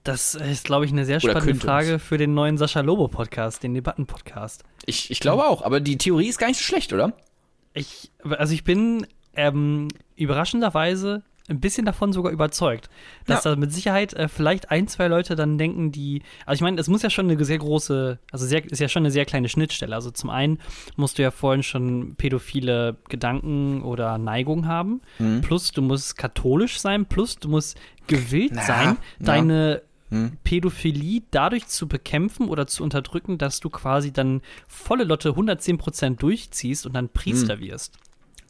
[0.03, 3.73] Das ist, glaube ich, eine sehr spannende Frage für den neuen Sascha Lobo Podcast, den
[3.73, 4.63] Debatten-Podcast.
[4.85, 5.61] Ich, ich glaube auch.
[5.61, 7.13] Aber die Theorie ist gar nicht so schlecht, oder?
[7.73, 12.89] Ich, also ich bin ähm, überraschenderweise ein bisschen davon sogar überzeugt,
[13.25, 13.51] dass Ja.
[13.51, 16.87] da mit Sicherheit äh, vielleicht ein, zwei Leute dann denken, die, also ich meine, es
[16.87, 19.93] muss ja schon eine sehr große, also sehr, ist ja schon eine sehr kleine Schnittstelle.
[19.95, 20.59] Also zum einen
[20.95, 25.41] musst du ja vorhin schon pädophile Gedanken oder Neigungen haben, Mhm.
[25.41, 27.77] plus du musst katholisch sein, plus du musst
[28.07, 29.25] gewillt Na, sein, na.
[29.25, 29.81] deine
[30.13, 30.37] Hm.
[30.43, 36.85] Pädophilie dadurch zu bekämpfen oder zu unterdrücken, dass du quasi dann volle Lotte 110% durchziehst
[36.85, 37.97] und dann Priester wirst.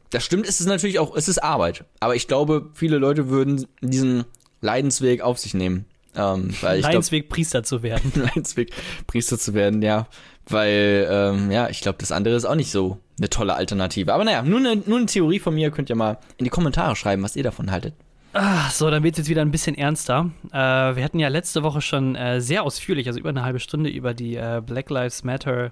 [0.09, 1.85] Das stimmt, es ist natürlich auch, es ist Arbeit.
[1.99, 4.25] Aber ich glaube, viele Leute würden diesen
[4.61, 5.85] Leidensweg auf sich nehmen.
[6.15, 8.11] Ähm, weil ich glaube, Leidensweg Priester zu werden.
[8.15, 8.71] Leidensweg,
[9.07, 10.07] Priester zu werden, ja.
[10.47, 14.13] Weil, ähm, ja, ich glaube, das andere ist auch nicht so eine tolle Alternative.
[14.13, 15.71] Aber naja, nur eine, nur eine Theorie von mir.
[15.71, 17.95] Könnt ihr mal in die Kommentare schreiben, was ihr davon haltet.
[18.33, 20.31] Ah, so, dann wird es jetzt wieder ein bisschen ernster.
[20.51, 20.55] Äh,
[20.95, 24.13] wir hatten ja letzte Woche schon äh, sehr ausführlich, also über eine halbe Stunde, über
[24.13, 25.71] die äh, Black Lives Matter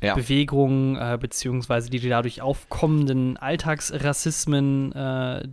[0.00, 0.14] Ja.
[0.14, 5.46] Bewegung, äh, beziehungsweise die dadurch aufkommenden Alltagsrassismen äh,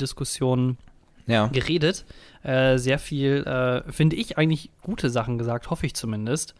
[1.27, 1.47] Ja.
[1.47, 2.05] geredet.
[2.43, 6.55] Äh, sehr viel, äh, finde ich, eigentlich gute Sachen gesagt, hoffe ich zumindest.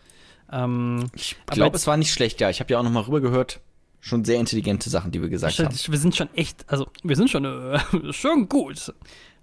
[0.51, 2.49] Ähm, Ich glaube, es war nicht schlecht, ja.
[2.49, 3.61] Ich habe ja auch nochmal rübergehört.
[4.01, 5.75] Schon sehr intelligente Sachen, die wir gesagt haben.
[5.75, 7.80] wir sind schon echt, also wir sind schon äh,
[8.13, 8.93] schon gut.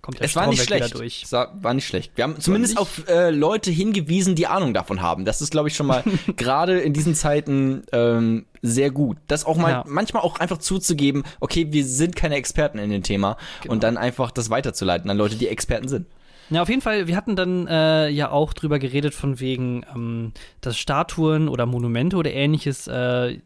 [0.07, 1.01] Kommt der Es war nicht Stromberg wieder schlecht.
[1.01, 1.23] durch.
[1.25, 2.13] Es war, war nicht schlecht.
[2.15, 5.25] Wir haben zumindest nicht- auf äh, Leute hingewiesen, die Ahnung davon haben.
[5.25, 6.05] Das ist, glaube ich, schon mal
[6.37, 9.17] gerade in diesen Zeiten ähm, sehr gut.
[9.27, 9.85] Das auch mal Ja.
[9.87, 13.73] manchmal auch einfach zuzugeben, okay, wir sind keine Experten in dem Thema Genau.
[13.75, 16.07] und dann einfach das weiterzuleiten an Leute, die Experten sind.
[16.51, 20.33] Ja, auf jeden Fall, wir hatten dann äh, ja auch drüber geredet, von wegen, ähm,
[20.61, 23.39] dass Statuen oder Monumente oder ähnliches äh,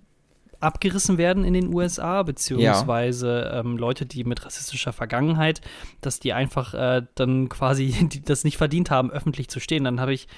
[0.61, 5.61] abgerissen werden in den USA, beziehungsweise ähm, Leute, die mit rassistischer Vergangenheit,
[6.01, 9.85] dass die einfach äh, dann quasi das nicht verdient haben, öffentlich zu stehen.
[9.85, 10.29] Dann habe ich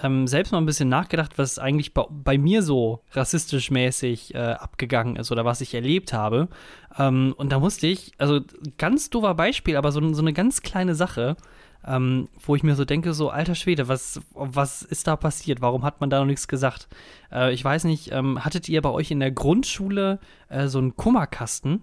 [0.00, 4.38] ähm, selbst mal ein bisschen nachgedacht, was eigentlich bei, bei mir so rassistisch mäßig äh,
[4.38, 6.48] abgegangen ist oder was ich erlebt habe.
[6.98, 8.40] Ähm, und da musste ich, also
[8.78, 11.36] ganz doofer Beispiel, aber so, so eine ganz kleine Sache,
[11.86, 15.60] ähm, wo ich mir so denke, so alter Schwede, was, was ist da passiert?
[15.60, 16.88] Warum hat man da noch nichts gesagt?
[17.32, 20.18] Äh, ich weiß nicht, ähm, hattet ihr bei euch in der Grundschule
[20.48, 21.82] äh, so einen Kummerkasten?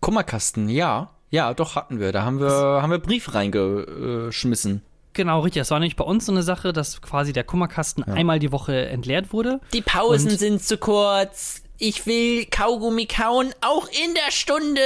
[0.00, 1.10] Kummerkasten, ja.
[1.30, 2.12] Ja, doch hatten wir.
[2.12, 4.82] Da haben wir, haben wir Brief reingeschmissen.
[5.12, 5.60] Genau, richtig.
[5.62, 8.86] Das war nämlich bei uns so eine Sache, dass quasi der Kummerkasten einmal die Woche
[8.86, 9.60] entleert wurde.
[9.72, 11.62] Die Pausen sind zu kurz.
[11.78, 14.80] Ich will Kaugummi kauen, auch in der Stunde.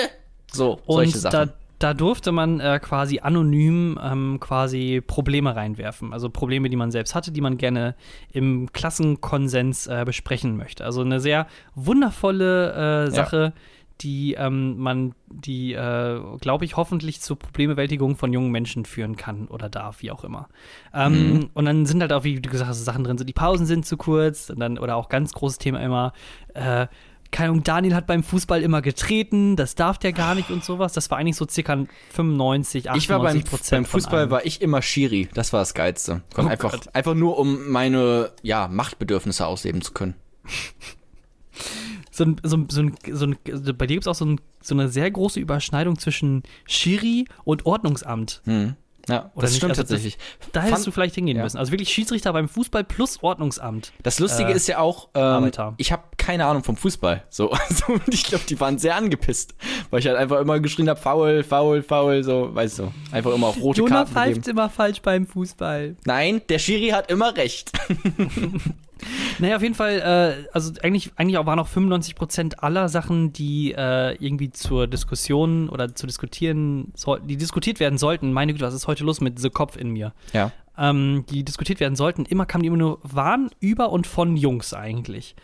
[0.52, 1.48] So, solche Und Sachen.
[1.48, 6.12] da, da durfte man äh, quasi anonym ähm, quasi Probleme reinwerfen.
[6.12, 7.96] Also Probleme, die man selbst hatte, die man gerne
[8.32, 10.84] im Klassenkonsens äh, besprechen möchte.
[10.84, 13.54] Also eine sehr wundervolle äh, Sache,
[14.02, 19.46] die ähm, man, die, äh, glaube ich, hoffentlich zur Problembewältigung von jungen Menschen führen kann
[19.46, 20.48] oder darf, wie auch immer.
[20.94, 21.50] Ähm, Mhm.
[21.54, 23.86] Und dann sind halt auch, wie du gesagt hast, Sachen drin, so die Pausen sind
[23.86, 26.12] zu kurz und dann, oder auch ganz großes Thema immer,
[26.54, 26.86] äh,
[27.30, 30.92] keine Ahnung, Daniel hat beim Fußball immer getreten, das darf der gar nicht und sowas.
[30.92, 34.60] Das war eigentlich so circa 95, 98 Ich war beim, Prozent beim Fußball war ich
[34.60, 35.28] immer Schiri.
[35.34, 36.22] Das war das Geilste.
[36.36, 36.94] Oh einfach, Gott.
[36.94, 40.14] einfach nur, um meine ja, Machtbedürfnisse ausleben zu können.
[42.10, 43.36] so ein, so ein, so ein, so ein,
[43.76, 48.42] bei dir gibt es auch so eine sehr große Überschneidung zwischen Schiri und Ordnungsamt.
[48.44, 48.76] Hm.
[49.10, 49.56] Ja, Oder das nicht?
[49.58, 50.18] stimmt Also das- tatsächlich.
[50.52, 51.42] Da hättest du vielleicht hingehen ja.
[51.42, 51.58] müssen.
[51.58, 53.92] Also wirklich Schiedsrichter beim Fußball plus Ordnungsamt.
[54.02, 57.24] Das Lustige äh, ist ja auch, ähm, ich habe keine Ahnung vom Fußball.
[57.28, 59.54] So, also ich glaube, die waren sehr angepisst,
[59.90, 63.48] weil ich halt einfach immer geschrien habe, faul, faul, faul, so, weißt du, einfach immer
[63.48, 64.34] auf rote Jonah Karten gegeben.
[64.34, 65.96] pfeift immer falsch beim Fußball.
[66.04, 67.72] Nein, der Schiri hat immer recht.
[69.38, 73.72] Naja, auf jeden Fall, äh, also eigentlich, eigentlich auch waren auch 95% aller Sachen, die
[73.72, 78.74] äh, irgendwie zur Diskussion oder zu diskutieren sollten, die diskutiert werden sollten, meine Güte, was
[78.74, 80.12] ist heute los mit The Kopf in mir?
[80.32, 80.52] Ja.
[80.78, 84.74] ähm, die diskutiert werden sollten, immer kamen die immer nur, waren über und von Jungs
[84.74, 85.34] eigentlich.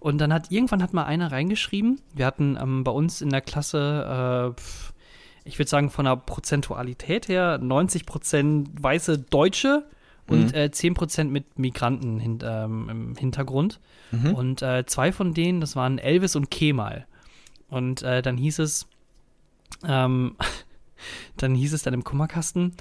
[0.00, 3.40] Und dann hat irgendwann hat mal einer reingeschrieben, wir hatten ähm, bei uns in der
[3.40, 4.60] Klasse, äh,
[5.44, 9.86] ich würde sagen von der Prozentualität her 90% weiße Deutsche
[10.28, 13.80] und äh, 10% mit Migranten hin, ähm, im Hintergrund.
[14.34, 17.06] Und äh, zwei von denen, das waren Elvis und Kemal.
[17.68, 18.86] Und äh, dann hieß es,
[19.86, 20.36] ähm,
[21.36, 22.74] dann hieß es dann im Kummerkasten,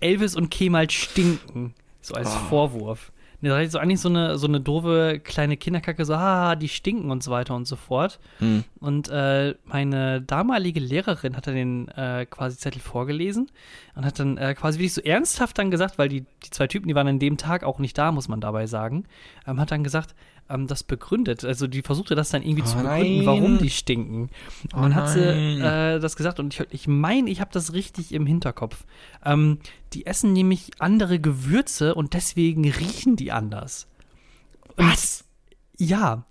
[0.00, 1.74] Elvis und Kemal stinken.
[2.00, 3.12] So als Vorwurf.
[3.42, 6.68] Und Da ist so eigentlich so eine, so eine doofe kleine Kinderkacke, so, ah, die
[6.68, 8.20] stinken und so weiter und so fort.
[8.38, 8.62] Hm.
[8.78, 13.50] Und äh, meine damalige Lehrerin hat dann den äh, quasi Zettel vorgelesen
[13.96, 16.86] und hat dann äh, quasi wirklich so ernsthaft dann gesagt, weil die, die zwei Typen,
[16.86, 19.04] die waren an dem Tag auch nicht da, muss man dabei sagen,
[19.46, 20.14] ähm, hat dann gesagt,
[20.48, 21.44] ähm, das begründet.
[21.44, 23.26] Also die versuchte das dann irgendwie Oh zu begründen, nein.
[23.26, 24.22] warum die stinken.
[24.22, 24.30] Und
[24.74, 25.60] Oh dann hat sie nein.
[25.60, 28.84] äh, das gesagt und ich, ich meine, ich habe das richtig im Hinterkopf.
[29.24, 29.58] Ähm,
[29.92, 33.86] die essen nämlich andere Gewürze und deswegen riechen die anders.
[34.76, 35.24] Und Was?
[35.78, 36.24] Ja,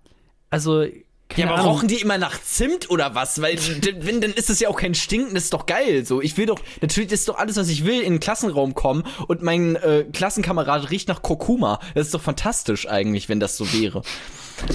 [0.49, 0.85] also
[1.31, 1.71] Ja, keine aber Ahnung.
[1.75, 3.41] rauchen die immer nach Zimt oder was?
[3.41, 3.57] Weil,
[4.01, 6.05] wenn, dann ist das ja auch kein Stinken, das ist doch geil.
[6.05, 9.03] So, ich will doch, natürlich ist doch alles, was ich will, in den Klassenraum kommen
[9.27, 11.79] und mein äh, Klassenkamerad riecht nach Kurkuma.
[11.95, 14.01] Das ist doch fantastisch eigentlich, wenn das so wäre.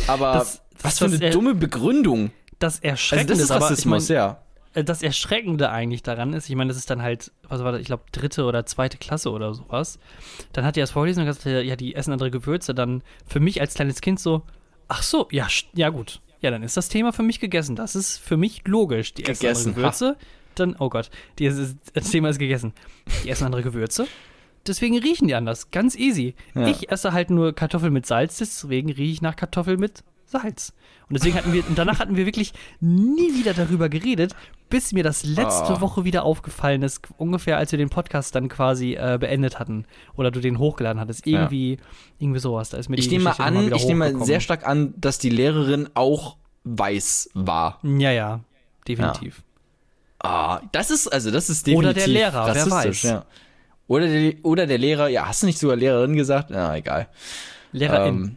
[0.06, 2.30] Aber Das- was das- für das eine er- dumme Begründung.
[2.58, 4.42] das Also Erschreckende das ist aber, ich Rassismus, mein, ja.
[4.74, 7.80] äh, das Erschreckende eigentlich daran ist, ich meine, das ist dann halt, was war das,
[7.80, 9.98] ich glaube, dritte oder zweite Klasse oder sowas.
[10.52, 12.74] Dann hat er das vorgelesen und gesagt, ja, die essen andere Gewürze.
[12.74, 14.42] Dann für mich als kleines Kind so,
[14.88, 16.20] ach so, ja, ja gut.
[16.40, 17.76] Ja, dann ist das Thema für mich gegessen.
[17.76, 19.14] Das ist für mich logisch.
[19.14, 20.16] Die essen Gegessen, andere Gewürze.
[20.54, 22.72] Dann, oh Gott, die, ist- das Thema ist gegessen.
[23.24, 24.06] Die essen andere Gewürze.
[24.66, 25.70] Deswegen riechen die anders.
[25.70, 26.34] Ganz easy.
[26.54, 26.66] Ja.
[26.66, 30.72] Ich esse halt nur Kartoffeln mit Salz, deswegen rieche ich nach Kartoffeln mit Salz.
[31.08, 34.34] Und deswegen hatten wir, und danach hatten wir wirklich nie wieder darüber geredet,
[34.68, 35.80] bis mir das letzte Ah.
[35.80, 39.84] Woche wieder aufgefallen ist, ungefähr als wir den Podcast dann quasi äh, beendet hatten.
[40.16, 41.26] Oder du den hochgeladen hattest.
[41.26, 41.78] Irgendwie,
[42.18, 42.70] irgendwie sowas.
[42.70, 45.30] Da ist mir Ich nehme mal an, ich nehme mal sehr stark an, dass die
[45.30, 47.78] Lehrerin auch weiß war.
[47.84, 48.40] Ja, ja,
[48.88, 49.44] definitiv.
[50.18, 53.02] Ah, das ist, also das ist Oder definitiv der Lehrer, wer weiß.
[53.02, 53.24] Ja.
[53.86, 56.50] Oder, der, oder der Lehrer, ja, hast du nicht sogar Lehrerin gesagt?
[56.50, 57.06] Na, egal.
[57.70, 58.14] Lehrerin.
[58.16, 58.36] Ähm,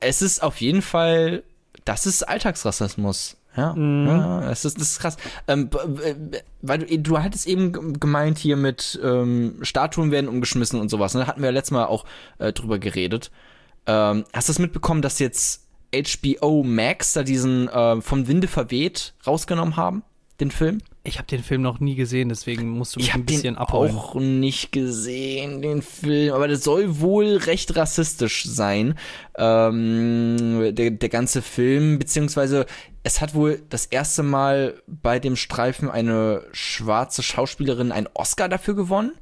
[0.00, 1.42] es ist auf jeden Fall,
[1.84, 3.36] das ist Alltagsrassismus.
[3.56, 4.06] Ja, Mhm.
[4.06, 5.16] ja das, ist, das ist krass.
[5.48, 5.70] Ähm,
[6.62, 11.14] weil du, du hattest eben gemeint hier mit ähm, Statuen werden umgeschmissen und sowas.
[11.14, 11.20] Ne?
[11.20, 12.04] Da hatten wir ja letztes Mal auch
[12.38, 13.30] äh, drüber geredet.
[13.86, 19.14] Ähm, hast du das mitbekommen, dass jetzt HBO Max da diesen äh, vom Winde verweht
[19.26, 20.04] rausgenommen haben?
[20.38, 20.78] Den Film?
[21.02, 23.42] Ich habe den Film noch nie gesehen, deswegen musst du mich Ich ein habe bisschen
[23.42, 23.96] den abholen.
[23.96, 28.98] auch nicht gesehen, den Film, aber der soll wohl recht rassistisch sein,
[29.38, 32.66] ähm, der, der ganze Film, beziehungsweise
[33.02, 38.74] es hat wohl das erste Mal bei dem Streifen eine schwarze Schauspielerin einen Oscar dafür
[38.74, 39.12] gewonnen.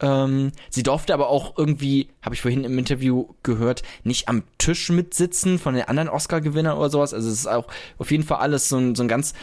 [0.00, 4.88] Ähm, sie durfte aber auch irgendwie, habe ich vorhin im Interview gehört, nicht am Tisch
[4.88, 7.12] mitsitzen von den anderen Oscar-Gewinnern oder sowas.
[7.12, 7.66] Also es ist auch
[7.98, 9.34] auf jeden Fall alles so ein, so ein ganz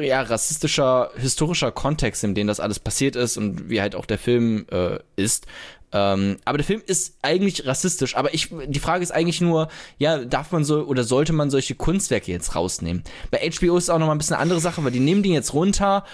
[0.00, 4.18] ja, rassistischer, historischer Kontext, in dem das alles passiert ist und wie halt auch der
[4.18, 5.46] Film äh, ist.
[5.92, 8.16] Ähm, aber der Film ist eigentlich rassistisch.
[8.16, 9.68] Aber ich, die Frage ist eigentlich nur,
[9.98, 13.02] ja, darf man so oder sollte man solche Kunstwerke jetzt rausnehmen?
[13.30, 15.22] Bei HBO ist es auch noch mal ein bisschen eine andere Sache, weil die nehmen
[15.22, 16.04] die jetzt runter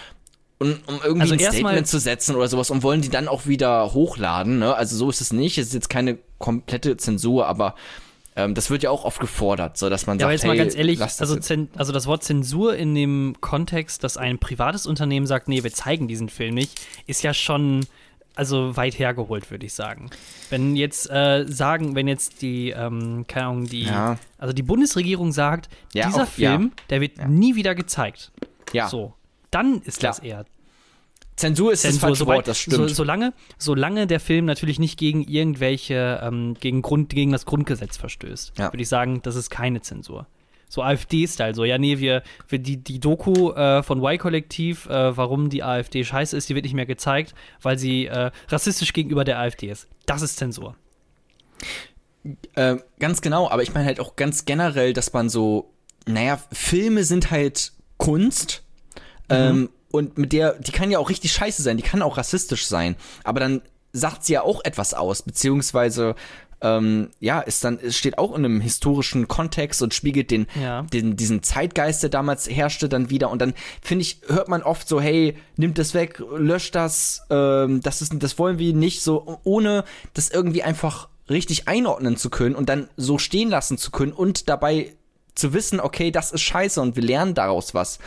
[0.59, 3.47] und, um irgendwie Also ein Statement zu setzen oder sowas und wollen die dann auch
[3.47, 4.61] wieder hochladen.
[4.61, 4.75] Ne?
[4.75, 5.59] Also so ist es nicht.
[5.59, 7.75] Es ist jetzt keine komplette Zensur, aber
[8.37, 10.53] ähm, das wird ja auch oft gefordert, so dass man Ja, aber sagt, jetzt mal
[10.57, 11.51] hey, ganz ehrlich, also, jetzt.
[11.77, 16.07] Also das Wort Zensur in dem Kontext, dass ein privates Unternehmen sagt, nee, wir zeigen
[16.07, 17.87] diesen Film nicht, ist ja schon
[18.35, 20.11] also weit hergeholt, würde ich sagen.
[20.51, 24.19] Wenn jetzt äh, sagen, wenn jetzt die, ähm, keine Ahnung, die, Ja.
[24.37, 26.27] also die Bundesregierung sagt, Ja, dieser ja.
[26.27, 28.33] Film, der wird nie wieder gezeigt.
[28.75, 28.89] Ja.
[28.89, 29.15] So,
[29.51, 30.13] dann ist Klar.
[30.13, 30.45] das eher
[31.37, 32.01] Zensur ist das Zensur.
[32.09, 32.91] falsche Sobald- Wort, das So, stimmt.
[32.91, 38.53] solange, solange der Film natürlich nicht gegen irgendwelche, ähm, gegen, Grund, gegen das Grundgesetz verstößt,
[38.59, 38.73] Ja.
[38.73, 40.27] würde ich sagen, das ist keine Zensur.
[40.69, 45.49] So AfD-Style, so, ja, nee, wir, wir die, die Doku äh, von Y-Kollektiv, äh, warum
[45.49, 49.39] die AfD scheiße ist, die wird nicht mehr gezeigt, weil sie äh, rassistisch gegenüber der
[49.39, 49.87] AfD ist.
[50.07, 50.75] Das ist Zensur.
[52.55, 55.71] Äh, ganz genau, aber ich meine halt auch ganz generell, dass man so,
[56.07, 58.65] naja, Filme sind halt Kunst.
[59.29, 62.67] Ähm, und mit der, die kann ja auch richtig scheiße sein, die kann auch rassistisch
[62.67, 62.97] sein.
[63.25, 63.63] Aber dann
[63.93, 66.15] sagt sie ja auch etwas aus, beziehungsweise
[66.63, 70.83] ähm, ja, ist dann, es steht auch in einem historischen Kontext und spiegelt den, Ja.
[70.83, 73.31] den, diesen Zeitgeist, der damals herrschte, dann wieder.
[73.31, 77.83] Und dann, finde ich, hört man oft so, hey, nimmt das weg, löscht das, ähm,
[77.83, 79.85] das ist, das wollen wir nicht, so, ohne
[80.15, 84.49] das irgendwie einfach richtig einordnen zu können und dann so stehen lassen zu können und
[84.49, 84.95] dabei
[85.35, 87.99] zu wissen, okay, das ist scheiße und wir lernen daraus was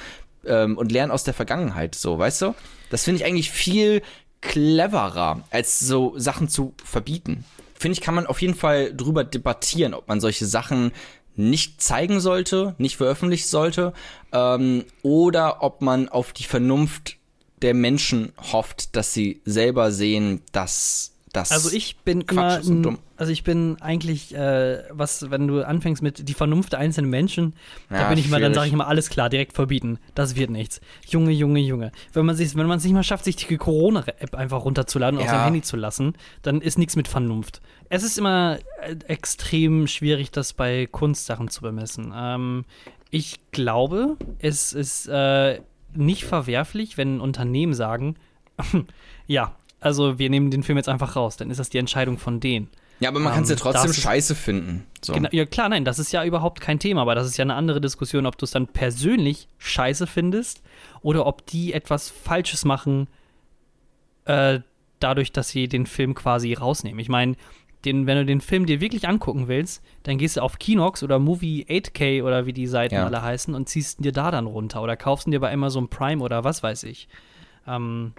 [0.45, 2.55] ähm, und lernen aus der Vergangenheit, so, weißt du?
[2.89, 4.01] Das finde ich eigentlich viel
[4.41, 7.45] cleverer, als so Sachen zu verbieten.
[7.75, 10.91] Finde ich, kann man auf jeden Fall drüber debattieren, ob man solche Sachen
[11.35, 13.93] nicht zeigen sollte, nicht veröffentlichen sollte,
[14.33, 17.17] ähm, oder ob man auf die Vernunft
[17.61, 22.99] der Menschen hofft, dass sie selber sehen, dass das Also ich bin Quatsch immer, dumm.
[23.15, 27.53] also ich bin eigentlich, äh, was, wenn du anfängst mit die Vernunft der einzelnen Menschen,
[27.89, 29.99] da Ja, bin ich immer, dann sage ich immer alles klar, direkt verbieten.
[30.15, 30.81] Das wird nichts.
[31.07, 31.91] Junge, Junge, Junge.
[32.13, 35.23] Wenn man sich, wenn man es nicht mal schafft, sich die Corona-App einfach runterzuladen und
[35.23, 35.35] auf Ja.
[35.37, 37.61] sein Handy zu lassen, dann ist nichts mit Vernunft.
[37.89, 42.11] Es ist immer äh, extrem schwierig, das bei Kunstsachen zu bemessen.
[42.15, 42.65] Ähm,
[43.11, 45.61] ich glaube, es ist äh,
[45.95, 48.15] nicht verwerflich, wenn ein Unternehmen sagen,
[49.27, 52.39] ja, also wir nehmen den Film jetzt einfach raus, dann ist das die Entscheidung von
[52.39, 52.69] denen.
[53.01, 54.85] Ja, aber man kann es ja Ähm, trotzdem ist- scheiße finden.
[55.01, 55.13] So.
[55.13, 57.53] Genau, ja klar, nein, das ist ja überhaupt kein Thema, aber das ist ja eine
[57.55, 60.61] andere Diskussion, ob du es dann persönlich scheiße findest
[61.01, 63.07] oder ob die etwas Falsches machen,
[64.25, 64.59] äh,
[64.99, 66.99] dadurch, dass sie den Film quasi rausnehmen.
[66.99, 67.35] Ich meine,
[67.85, 71.17] den, wenn du den Film dir wirklich angucken willst, dann gehst du auf Kinox oder
[71.19, 73.05] Movie 8K oder wie die Seiten Ja.
[73.05, 75.87] alle heißen und ziehst ihn dir da dann runter oder kaufst ihn dir bei Amazon
[75.87, 77.07] Prime oder was weiß ich.
[77.65, 78.11] Ähm,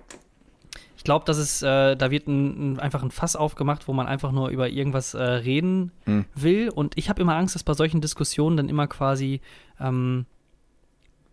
[1.00, 4.06] ich glaube, dass es, äh, da wird ein, ein, einfach ein Fass aufgemacht, wo man
[4.06, 6.26] einfach nur über irgendwas äh, reden Hm.
[6.34, 6.68] will.
[6.68, 9.40] Und ich habe immer Angst, dass bei solchen Diskussionen dann immer quasi
[9.80, 10.26] ähm,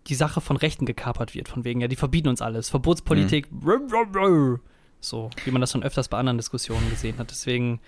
[0.07, 1.49] die Sache von Rechten gekapert wird.
[1.49, 2.70] Von wegen, ja, die verbieten uns alles.
[2.70, 3.49] Verbotspolitik.
[3.51, 3.61] Hm.
[5.01, 7.30] So, wie man das schon öfters bei anderen Diskussionen gesehen hat.
[7.30, 7.82] Deswegen.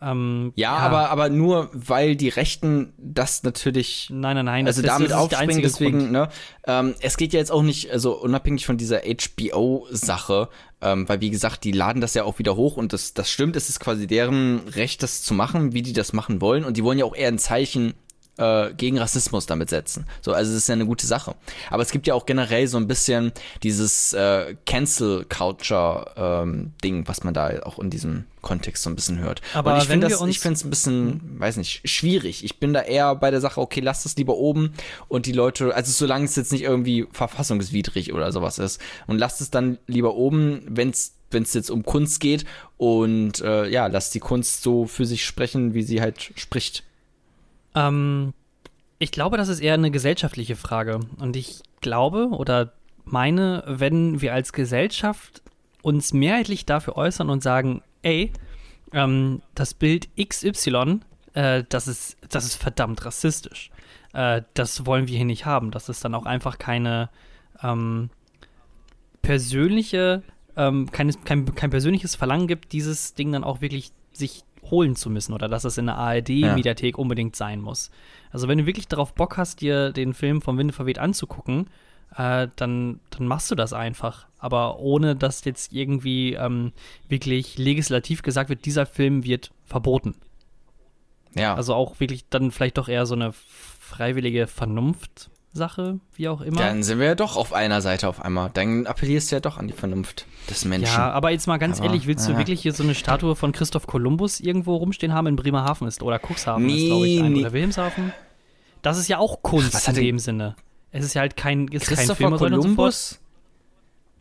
[0.00, 4.66] Ähm, Ja, aber, aber nur weil die Rechten das natürlich Nein, nein, nein.
[4.66, 6.12] also das, damit das aufspringen, deswegen, Grund.
[6.12, 6.28] ne?
[6.66, 10.48] Ähm, es geht ja jetzt auch nicht, also unabhängig von dieser HBO-Sache,
[10.82, 13.56] ähm, weil wie gesagt, die laden das ja auch wieder hoch und das, das stimmt,
[13.56, 16.64] es ist quasi deren Recht, das zu machen, wie die das machen wollen.
[16.64, 17.94] Und die wollen ja auch eher ein Zeichen
[18.38, 20.06] äh, gegen Rassismus damit setzen.
[20.20, 21.34] So, also es ist ja eine gute Sache.
[21.70, 23.32] Aber es gibt ja auch generell so ein bisschen
[23.62, 28.94] dieses äh, Cancel Culture ähm, Ding, was man da auch in diesem Kontext so ein
[28.94, 29.42] bisschen hört.
[29.54, 32.44] Aber Und ich finde das, ich finde es ein bisschen, weiß nicht, schwierig.
[32.44, 34.72] Ich bin da eher bei der Sache, okay, lasst es lieber oben
[35.08, 39.40] und die Leute, also solange es jetzt nicht irgendwie verfassungswidrig oder sowas ist und lasst
[39.40, 42.44] es dann lieber oben, wenn es wenn es jetzt um Kunst geht
[42.76, 46.84] und äh, ja, lasst die Kunst so für sich sprechen, wie sie halt spricht.
[47.76, 48.32] Ähm,
[48.98, 51.00] ich glaube, das ist eher eine gesellschaftliche Frage.
[51.18, 52.72] Und ich glaube oder
[53.04, 55.42] meine, wenn wir als Gesellschaft
[55.82, 58.32] uns mehrheitlich dafür äußern und sagen, ey,
[58.92, 61.00] ähm, das Bild XY,
[61.34, 63.70] äh, das, ist, das ist verdammt rassistisch.
[64.12, 65.70] Äh, das wollen wir hier nicht haben.
[65.70, 67.10] Dass es dann auch einfach keine
[67.62, 68.10] ähm,
[69.20, 70.22] persönliche,
[70.56, 75.10] ähm, keines, kein, kein persönliches Verlangen gibt, dieses Ding dann auch wirklich sich holen zu
[75.10, 77.90] müssen oder dass es in der ARD-Mediathek unbedingt sein muss.
[78.30, 81.68] Also wenn du wirklich darauf Bock hast, dir den Film vom Winde verweht anzugucken,
[82.16, 84.26] äh, dann, dann machst du das einfach.
[84.38, 86.72] Aber ohne dass jetzt irgendwie ähm,
[87.08, 90.14] wirklich legislativ gesagt wird, dieser Film wird verboten.
[91.34, 91.54] Ja.
[91.54, 94.46] Also auch wirklich dann vielleicht doch eher so eine freiwillige
[95.56, 96.58] Vernunft-Sache, wie auch immer.
[96.58, 98.50] dann sind wir ja doch auf einer Seite auf einmal.
[98.52, 100.94] Dann appellierst du ja doch an die Vernunft des Menschen.
[100.94, 102.38] Ja, aber jetzt mal ganz Aber, ehrlich, willst du ja.
[102.38, 106.18] wirklich hier so eine Statue von Christoph Kolumbus irgendwo rumstehen haben in Bremerhaven ist oder
[106.18, 107.40] Cuxhaven ist, Nee, glaube ich, ein, nee.
[107.40, 108.12] oder Wilhelmshaven?
[108.82, 110.54] Das ist ja auch Kunst in dem Sinne.
[110.92, 112.36] Es ist ja halt kein, ist kein Film.
[112.36, 113.20] Columbus?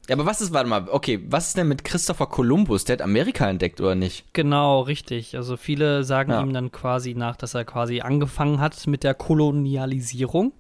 [0.08, 2.86] Ja, aber was ist, warte mal, okay, was ist denn mit Christopher Columbus?
[2.86, 4.26] Der hat Amerika entdeckt, oder nicht?
[4.34, 5.36] Genau, richtig.
[5.36, 6.42] Also viele sagen Ja.
[6.42, 10.54] ihm dann quasi nach, dass er quasi angefangen hat mit der Kolonialisierung.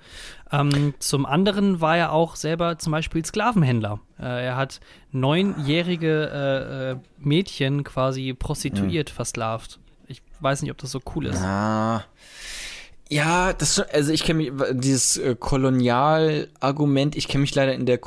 [0.51, 3.99] Ähm, zum anderen war er auch selber zum Beispiel Sklavenhändler.
[4.19, 4.79] Äh, er hat
[5.11, 9.79] neunjährige äh, äh, Mädchen quasi prostituiert, versklavt.
[10.07, 11.41] Ich weiß nicht, ob das so cool ist.
[11.41, 12.03] Ah.
[13.09, 17.99] Ja, das also ich kenne mich dieses äh, Kolonialargument, ich kenne mich leider in der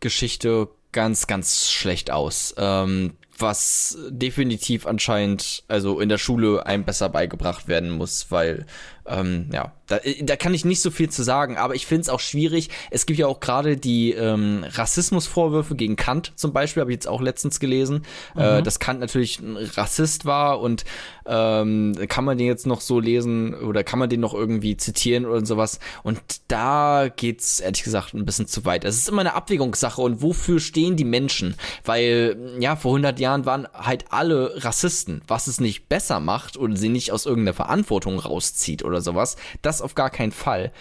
[0.00, 2.54] Kolonialgeschichte ganz ganz schlecht aus.
[2.56, 8.66] Ähm, was definitiv anscheinend also in der Schule einem besser beigebracht werden muss, weil
[9.06, 12.08] ähm, ja, da, da kann ich nicht so viel zu sagen, aber ich finde es
[12.08, 12.70] auch schwierig.
[12.90, 17.08] Es gibt ja auch gerade die ähm, Rassismusvorwürfe gegen Kant zum Beispiel, habe ich jetzt
[17.08, 18.02] auch letztens gelesen,
[18.36, 20.84] äh, dass Kant natürlich ein Rassist war und
[21.26, 25.26] ähm, kann man den jetzt noch so lesen oder kann man den noch irgendwie zitieren
[25.26, 25.80] oder sowas.
[26.02, 28.84] Und da geht's ehrlich gesagt ein bisschen zu weit.
[28.84, 31.56] Es ist immer eine Abwägungssache und wofür stehen die Menschen?
[31.84, 36.76] Weil, ja, vor 100 Jahren waren halt alle Rassisten, was es nicht besser macht oder
[36.76, 39.36] sie nicht aus irgendeiner Verantwortung rauszieht oder sowas.
[39.62, 40.72] Das auf gar keinen Fall.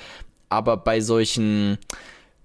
[0.49, 1.77] Aber bei solchen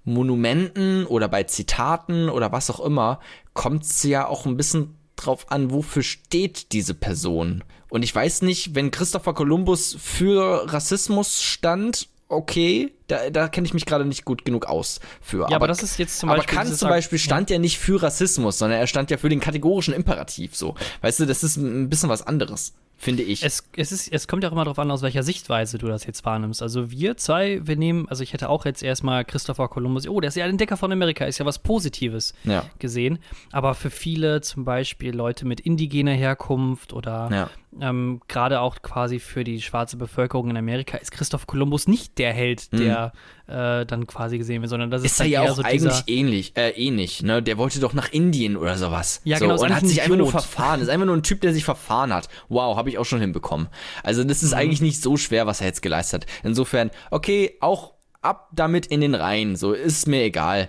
[0.05, 3.20] Monumenten oder bei Zitaten oder was auch immer,
[3.55, 7.64] kommt es ja auch ein bisschen drauf an, wofür steht diese Person.
[7.89, 13.75] Und ich weiß nicht, wenn Christopher Columbus für Rassismus stand, okay, da, da kenne ich
[13.75, 15.49] mich gerade nicht gut genug aus für.
[15.49, 17.59] Ja, aber das ist jetzt zum aber Beispiel Kant dieses zum Beispiel stand ja.
[17.59, 20.57] nicht für Rassismus, sondern er stand ja für den kategorischen Imperativ.
[20.57, 23.42] So, weißt du, das ist ein bisschen was anderes, finde ich.
[23.45, 26.07] Es, es, ist, es kommt ja auch immer darauf an, aus welcher Sichtweise du das
[26.07, 26.62] jetzt wahrnimmst.
[26.62, 30.28] Also wir zwei, wir nehmen, also ich hätte auch jetzt erstmal Christopher Columbus, oh, der
[30.28, 32.64] ist ja ein Entdecker von Amerika, ist ja was Positives Ja.
[32.78, 33.18] gesehen.
[33.53, 37.51] Aber für viele, zum Beispiel Leute mit indigener Herkunft oder Ja.
[37.80, 42.32] ähm, gerade auch quasi für die schwarze Bevölkerung in Amerika, ist Christoph Kolumbus nicht der
[42.32, 43.12] Held, der
[43.47, 46.57] äh, dann quasi gesehen wird, sondern das ist, Ist dann ja auch so eigentlich ähnlich,
[46.57, 47.42] äh, ähnlich, ne?
[47.42, 49.20] Der wollte doch nach Indien oder sowas.
[49.24, 50.80] Ja, so, genau, Und hat ein sich einfach nur verfahren.
[50.80, 52.28] Ist einfach nur ein Typ, der sich verfahren hat.
[52.49, 53.68] Wow, habe ich auch schon hinbekommen.
[54.03, 54.59] Also das ist Mhm.
[54.59, 56.30] eigentlich nicht so schwer, was er jetzt geleistet hat.
[56.42, 57.93] Insofern, okay, auch
[58.25, 59.57] ab damit in den Reihen.
[59.57, 60.68] So, ist mir egal.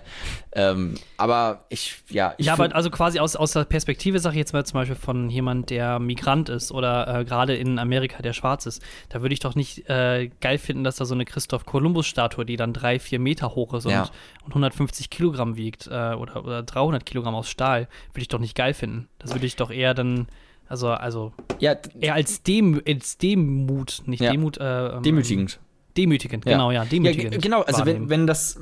[0.52, 4.38] Ähm, aber ich, ja, ich Ja, aber also quasi aus, aus der Perspektive, sage ich
[4.38, 8.32] jetzt mal zum Beispiel von jemand, der Migrant ist oder äh, gerade in Amerika, der
[8.32, 11.66] schwarz ist, da würde ich doch nicht äh, geil finden, dass da so eine Christoph
[11.66, 14.08] Kolumbus-Statue, die dann drei, vier Meter hoch ist und, Ja.
[14.44, 18.54] und 150 Kilogramm wiegt äh, oder, oder 300 Kilogramm aus Stahl, würde ich doch nicht
[18.54, 19.08] geil finden.
[19.18, 20.26] Das würde ich doch eher dann,
[20.68, 24.30] also, also ja, eher als, Dem, als Demut, nicht Ja.
[24.32, 25.60] Demut, äh, ähm, demütigend.
[25.96, 27.32] Demütigend, genau, ja, demütigend.
[27.32, 28.58] Ja, g- genau, also wenn, wenn das,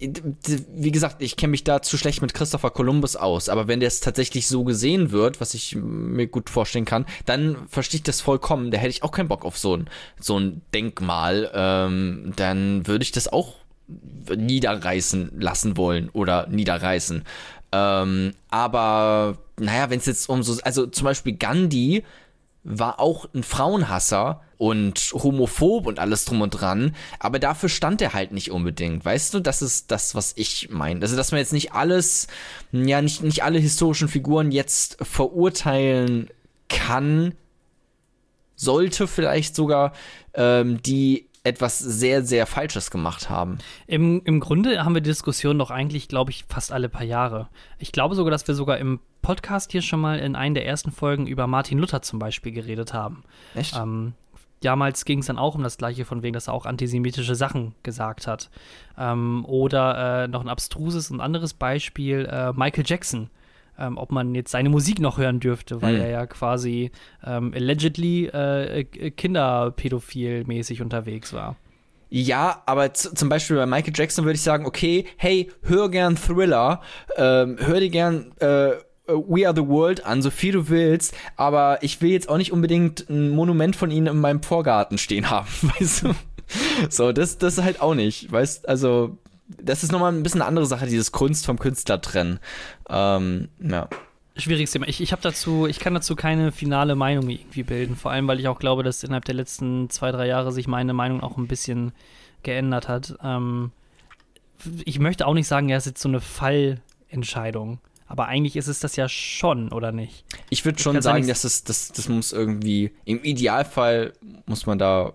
[0.00, 3.98] wie gesagt, ich kenne mich da zu schlecht mit Christopher Columbus aus, aber wenn das
[3.98, 8.70] tatsächlich so gesehen wird, was ich mir gut vorstellen kann, dann verstehe ich das vollkommen.
[8.70, 11.50] Da hätte ich auch keinen Bock auf so ein, so ein Denkmal.
[11.52, 13.56] Ähm, dann würde ich das auch
[14.34, 17.24] niederreißen lassen wollen oder niederreißen.
[17.72, 22.04] Ähm, aber naja, wenn es jetzt um so, also zum Beispiel Gandhi
[22.64, 28.12] war auch ein Frauenhasser und homophob und alles drum und dran, aber dafür stand er
[28.12, 29.04] halt nicht unbedingt.
[29.04, 31.00] Weißt du, das ist das, was ich meine.
[31.00, 32.26] Also, dass man jetzt nicht alles,
[32.72, 36.28] ja, nicht, nicht alle historischen Figuren jetzt verurteilen
[36.68, 37.34] kann,
[38.56, 39.92] sollte vielleicht sogar,
[40.34, 43.58] ähm, die etwas sehr, sehr Falsches gemacht haben.
[43.86, 47.48] Im, Im Grunde haben wir die Diskussion doch eigentlich, glaube ich, fast alle paar Jahre.
[47.78, 50.92] Ich glaube sogar, dass wir sogar im Podcast hier schon mal in einer der ersten
[50.92, 53.24] Folgen über Martin Luther zum Beispiel geredet haben.
[53.54, 53.76] Echt?
[53.76, 54.14] Ähm,
[54.62, 57.74] damals ging es dann auch um das Gleiche, von wegen, dass er auch antisemitische Sachen
[57.82, 58.50] gesagt hat.
[58.96, 63.30] Ähm, oder äh, noch ein abstruses und anderes Beispiel, äh, Michael Jackson.
[63.78, 66.00] Ähm, ob man jetzt seine Musik noch hören dürfte, weil Hm.
[66.02, 66.90] er ja quasi
[67.24, 68.84] ähm, allegedly äh,
[69.16, 71.56] kinderpädophil-mäßig unterwegs war.
[72.10, 76.80] Ja, aber zum Beispiel bei Michael Jackson würde ich sagen, okay, hey, hör gern Thriller,
[77.16, 78.70] ähm, hör dir gern äh,
[79.06, 82.52] We Are the World an, so viel du willst, aber ich will jetzt auch nicht
[82.52, 85.48] unbedingt ein Monument von ihnen in meinem Vorgarten stehen haben,
[85.78, 86.14] weißt du?
[86.88, 89.18] So, das, das halt auch nicht, weißt also,
[89.48, 92.38] das ist nochmal ein bisschen eine andere Sache, dieses Kunst vom Künstler trennen.
[92.88, 93.88] Ähm, ja.
[94.36, 94.86] Schwieriges Thema.
[94.86, 97.96] Ich, ich habe dazu, ich kann dazu keine finale Meinung irgendwie bilden.
[97.96, 100.92] Vor allem, weil ich auch glaube, dass innerhalb der letzten zwei, drei Jahre sich meine
[100.92, 101.92] Meinung auch ein bisschen
[102.42, 103.16] geändert hat.
[103.22, 103.72] Ähm,
[104.84, 107.80] ich möchte auch nicht sagen, ja, es ist jetzt so eine Fallentscheidung.
[108.06, 110.24] Aber eigentlich ist es das ja schon, oder nicht?
[110.50, 114.14] Ich würde schon sagen, dass es, das, das muss irgendwie, im Idealfall
[114.46, 115.12] muss man da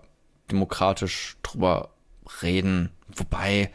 [0.50, 1.90] demokratisch drüber
[2.42, 2.90] reden.
[3.16, 3.72] Wobei,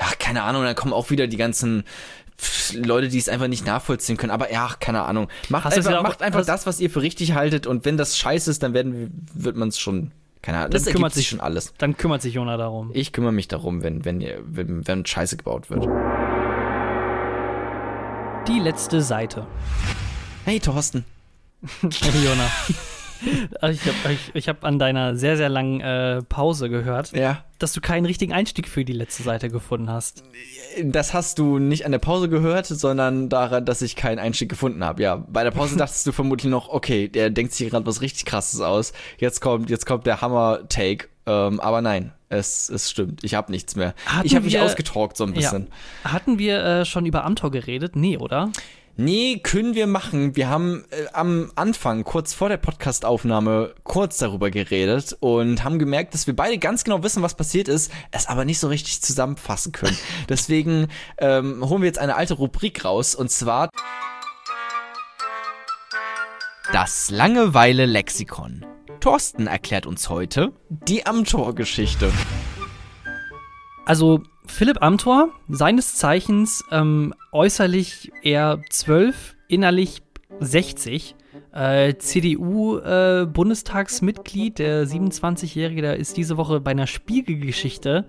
[0.00, 1.84] ja, keine Ahnung, dann kommen auch wieder die ganzen
[2.74, 4.30] Leute, die es einfach nicht nachvollziehen können.
[4.32, 5.28] Aber ja, keine Ahnung.
[5.50, 7.66] Macht Hast einfach, auch- macht einfach das, was ihr für richtig haltet.
[7.66, 9.08] Und wenn das scheiße ist, dann werden wir,
[9.44, 11.74] wird man es schon, keine Ahnung, das Dann kümmert sich schon alles.
[11.76, 12.90] Dann kümmert sich Jona darum.
[12.94, 15.84] Ich kümmere mich darum, wenn, wenn, wenn, wenn Scheiße gebaut wird.
[18.48, 19.46] Die letzte Seite.
[20.46, 21.04] Hey Thorsten.
[21.82, 22.50] Hey, Jona.
[23.60, 27.44] Also ich habe ich, ich hab an deiner sehr, sehr langen äh, Pause gehört, Ja.
[27.58, 30.24] dass du keinen richtigen Einstieg für die letzte Seite gefunden hast.
[30.82, 34.84] Das hast du nicht an der Pause gehört, sondern daran, dass ich keinen Einstieg gefunden
[34.84, 35.02] habe.
[35.02, 38.24] Ja, bei der Pause dachtest du vermutlich noch, okay, der denkt sich gerade was richtig
[38.24, 38.92] krasses aus.
[39.18, 41.08] Jetzt kommt, jetzt kommt der Hammer-Take.
[41.26, 43.22] Ähm, aber nein, es, es stimmt.
[43.24, 43.94] Ich habe nichts mehr.
[44.06, 45.66] Hatten ich habe mich ausgetalkt so ein bisschen.
[46.04, 47.94] Hatten wir äh, schon über Amtor geredet?
[47.94, 48.50] Nee, oder?
[49.00, 50.36] Nee, können wir machen.
[50.36, 56.12] Wir haben äh, am Anfang, kurz vor der Podcastaufnahme, kurz darüber geredet und haben gemerkt,
[56.12, 59.72] dass wir beide ganz genau wissen, was passiert ist, es aber nicht so richtig zusammenfassen
[59.72, 59.96] können.
[60.28, 63.70] Deswegen ähm, holen wir jetzt eine alte Rubrik raus und zwar
[66.70, 68.66] das Langeweile-Lexikon.
[69.00, 72.12] Thorsten erklärt uns heute die Amtor-Geschichte.
[73.86, 80.02] Also Philipp Amthor, seines Zeichens ähm, äußerlich eher 12, innerlich
[80.40, 81.14] 60.
[81.52, 88.06] Äh, CDU-Bundestagsmitglied, der 27-Jährige, der ist diese Woche bei einer Spiegelgeschichte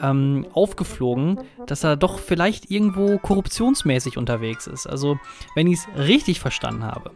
[0.00, 4.86] ähm, aufgeflogen, dass er doch vielleicht irgendwo korruptionsmäßig unterwegs ist.
[4.86, 5.18] Also,
[5.54, 7.12] wenn ich es richtig verstanden habe.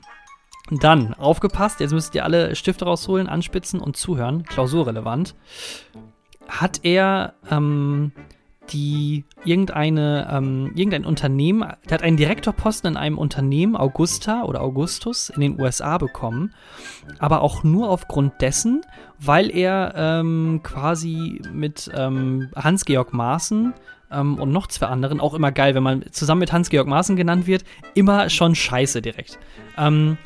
[0.71, 5.35] Dann, aufgepasst, jetzt müsst ihr alle Stifte rausholen, anspitzen und zuhören, klausurrelevant.
[6.49, 8.13] Hat er ähm,
[8.71, 15.31] die irgendeine, ähm, irgendein Unternehmen, der hat einen Direktorposten in einem Unternehmen, Augusta oder Augustus,
[15.31, 16.55] in den USA bekommen,
[17.19, 18.83] aber auch nur aufgrund dessen,
[19.19, 23.75] weil er ähm, quasi mit ähm, Hans-Georg Maaßen
[24.11, 27.47] ähm, und noch zwei anderen, auch immer geil, wenn man zusammen mit Hans-Georg Maaßen genannt
[27.47, 27.65] wird,
[27.95, 29.39] immer schon scheiße direkt.
[29.77, 30.19] Ähm,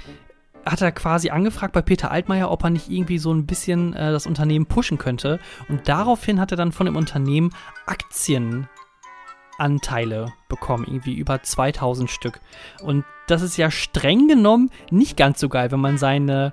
[0.64, 4.12] hat er quasi angefragt bei Peter Altmaier, ob er nicht irgendwie so ein bisschen äh,
[4.12, 5.38] das Unternehmen pushen könnte.
[5.68, 7.50] Und daraufhin hat er dann von dem Unternehmen
[7.86, 12.40] Aktienanteile bekommen, irgendwie über 2000 Stück.
[12.82, 16.52] Und das ist ja streng genommen nicht ganz so geil, wenn man seine,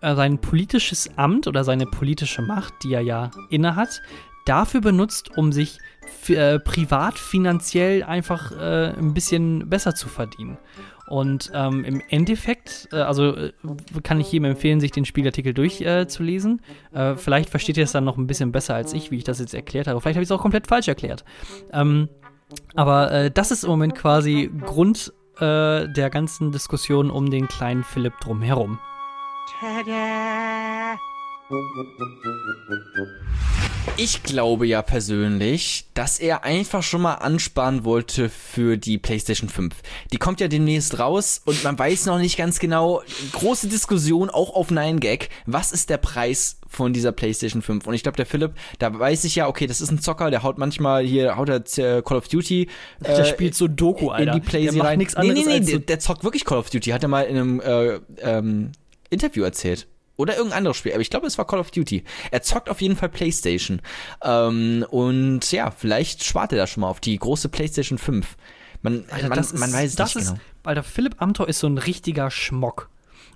[0.00, 4.02] äh, sein politisches Amt oder seine politische Macht, die er ja innehat,
[4.46, 5.78] dafür benutzt, um sich
[6.28, 10.56] äh, privat finanziell einfach äh, ein bisschen besser zu verdienen.
[11.08, 13.52] Und ähm, im Endeffekt, äh, also äh,
[14.02, 16.60] kann ich jedem empfehlen, sich den Spiegelartikel durchzulesen.
[16.92, 19.24] Äh, äh, vielleicht versteht ihr es dann noch ein bisschen besser als ich, wie ich
[19.24, 20.00] das jetzt erklärt habe.
[20.00, 21.24] Vielleicht habe ich es auch komplett falsch erklärt.
[21.72, 22.08] Ähm,
[22.74, 27.84] aber äh, das ist im Moment quasi Grund äh, der ganzen Diskussion um den kleinen
[27.84, 28.78] Philipp drumherum.
[33.96, 39.74] Ich glaube ja persönlich, dass er einfach schon mal ansparen wollte für die PlayStation 5.
[40.12, 44.54] Die kommt ja demnächst raus und man weiß noch nicht ganz genau, große Diskussion auch
[44.54, 47.86] auf 9gag, was ist der Preis von dieser PlayStation 5?
[47.86, 50.42] Und ich glaube, der Philipp, da weiß ich ja, okay, das ist ein Zocker, der
[50.42, 52.68] haut manchmal hier, haut er äh, Call of Duty.
[53.00, 54.34] Der äh, spielt so Doku, Alter.
[54.34, 54.98] In die der macht rein.
[54.98, 57.22] nichts nee, anderes nee, nee, der, der zockt wirklich Call of Duty, hat er mal
[57.22, 58.72] in einem äh, ähm,
[59.10, 59.86] Interview erzählt.
[60.16, 62.02] Oder irgendein anderes Spiel, aber ich glaube, es war Call of Duty.
[62.30, 63.82] Er zockt auf jeden Fall PlayStation.
[64.22, 68.36] Ähm, und ja, vielleicht spart er da schon mal auf die große PlayStation 5.
[68.82, 70.40] Man, Alter, man, das ist, man weiß das nicht ist, genau.
[70.64, 72.88] Alter, Philipp Amthor ist so ein richtiger Schmock.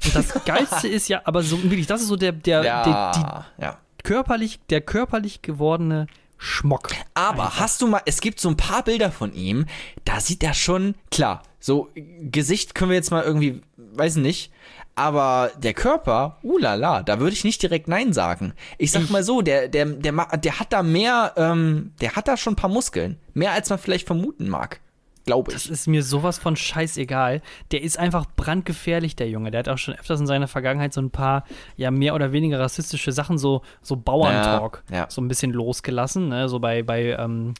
[0.04, 3.46] Und das Geilste ist ja, aber so wirklich, das ist so der, der, der Ja,
[3.60, 3.78] ja.
[3.98, 6.06] die körperlich, der körperlich gewordene
[6.42, 6.88] Schmock.
[7.12, 9.66] Aber hast du mal, es gibt so ein paar Bilder von ihm,
[10.06, 14.50] da sieht er schon, klar, so Gesicht können wir jetzt mal irgendwie, weiß nicht,
[14.94, 18.54] aber der Körper, ulala, da würde ich nicht direkt Nein sagen.
[18.78, 22.36] Ich sag mal so, der, der, der, der hat da mehr, ähm, der hat da
[22.36, 23.18] schon ein paar Muskeln.
[23.34, 24.80] Mehr als man vielleicht vermuten mag.
[25.26, 25.70] Glaube Das ich.
[25.70, 27.42] ist mir sowas von scheißegal.
[27.72, 29.50] Der ist einfach brandgefährlich, der Junge.
[29.50, 31.44] Der hat auch schon öfters in seiner Vergangenheit so ein paar,
[31.76, 35.06] ja, mehr oder weniger rassistische Sachen, so, so Bauerntalk, Ja, ja.
[35.10, 36.28] so ein bisschen losgelassen.
[36.28, 36.48] Ne?
[36.48, 37.54] So bei, bei ähm,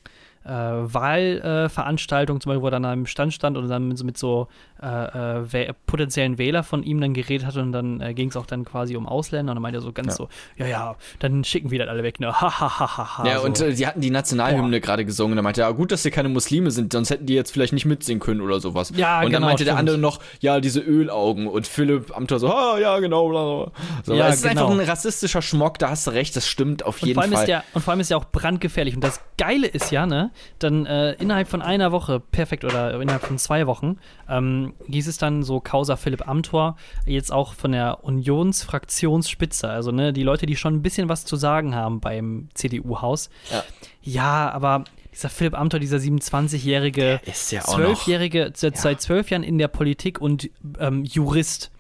[0.45, 4.16] äh, Wahlveranstaltungen, zum Beispiel, wo er dann am Stand stand und dann mit, so- mit
[4.18, 4.49] so
[4.82, 8.47] äh, äh, potenziellen Wähler von ihm dann geredet hat und dann äh, ging es auch
[8.47, 10.14] dann quasi um Ausländer und dann meinte er so ganz Ja.
[10.14, 12.28] so, ja, ja, dann schicken wir das alle weg, ne?
[12.41, 13.26] Ha, ha, ha, ha, ha.
[13.28, 13.45] Ja, so.
[13.47, 15.36] und äh, die hatten die Nationalhymne gerade gesungen.
[15.36, 17.72] Da meinte er, ja, gut, dass hier keine Muslime sind, sonst hätten die jetzt vielleicht
[17.74, 18.93] nicht mitsingen können oder sowas.
[18.97, 19.78] Ja, und dann genau, meinte der stimmt.
[19.80, 21.47] andere noch, ja, diese Ölaugen.
[21.47, 23.72] Und Philipp Amthor so, ah, ja, genau, bla, bla.
[24.05, 24.68] So, Ja, es ist genau.
[24.68, 27.32] einfach ein rassistischer Schmock, da hast du recht, das stimmt auf Und jeden Fall.
[27.32, 28.95] ist der, und vor allem ist er auch brandgefährlich.
[28.95, 33.22] Und das Geile ist ja, ne, dann äh, innerhalb von einer Woche, perfekt, oder innerhalb
[33.22, 36.76] von zwei Wochen, ähm, hieß es dann so Causa Philipp Amthor,
[37.06, 41.36] jetzt auch von der Unionsfraktionsspitze, also ne, die Leute, die schon ein bisschen was zu
[41.36, 43.30] sagen haben beim CDU-Haus.
[43.50, 43.62] Ja.
[44.02, 49.58] Ja, aber dieser Philipp Amthor, dieser 27-jährige, ist ja zwölfjährige, seit seit zwölf Jahren in
[49.58, 51.70] der Politik und ähm, Jurist.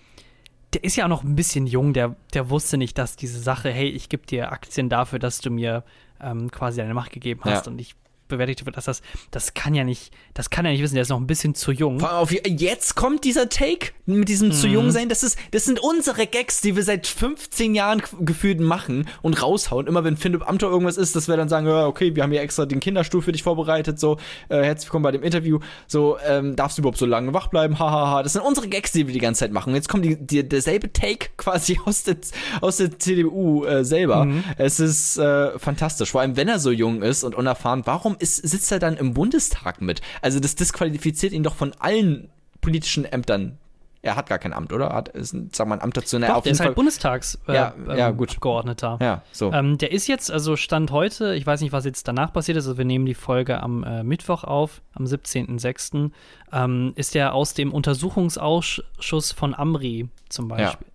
[0.72, 3.70] Der ist ja auch noch ein bisschen jung, der, der wusste nicht, dass diese Sache,
[3.70, 5.82] hey, ich gebe dir Aktien dafür, dass du mir
[6.20, 7.66] ähm, quasi deine Macht gegeben hast.
[7.66, 7.72] Ja.
[7.72, 7.96] Und ich
[8.30, 11.10] bewertet wird, dass das, das kann ja nicht, das kann er nicht wissen, der ist
[11.10, 12.02] noch ein bisschen zu jung.
[12.02, 15.08] Auf, jetzt kommt dieser Take mit diesem zu jung sein.
[15.08, 19.86] Das, ist, das sind unsere Gags, die wir seit 15 Jahren gefühlt machen und raushauen.
[19.86, 22.40] Immer wenn Philipp Amthor irgendwas ist, dass wir dann sagen, ja, okay, wir haben hier
[22.40, 24.16] extra den Kinderstuhl für dich vorbereitet, so,
[24.48, 25.60] äh, herzlich willkommen bei dem Interview.
[25.86, 27.78] So, ähm, darfst du überhaupt so lange wach bleiben?
[27.78, 28.22] Hahaha.
[28.22, 29.74] Das sind unsere Gags, die wir die ganze Zeit machen.
[29.74, 32.16] Jetzt kommt die, die, derselbe Take quasi aus der,
[32.60, 34.26] aus der CDU äh, selber.
[34.56, 36.10] Es ist äh, fantastisch.
[36.10, 39.14] Vor allem, wenn er so jung ist und unerfahren, warum ist, sitzt er dann im
[39.14, 40.00] Bundestag mit?
[40.22, 42.28] Also das disqualifiziert ihn doch von allen
[42.60, 43.58] politischen Ämtern.
[44.02, 44.94] Er hat gar kein Amt, oder?
[44.94, 46.18] Hat, ist, ein- sag mal, ein Amt dazu.
[46.18, 48.30] Doch, auf der ist halt Fall- Bundestags äh, Ja, ja, ähm, gut.
[48.30, 48.96] Abgeordneter.
[48.98, 49.52] Ja, so.
[49.52, 52.64] Ähm, der ist jetzt, also Stand heute, ich weiß nicht, was jetzt danach passiert ist,
[52.66, 56.10] also wir nehmen die Folge am äh, Mittwoch auf, am 17.06.,
[56.50, 60.86] ähm, ist der aus dem Untersuchungsausschuss von Amri zum Beispiel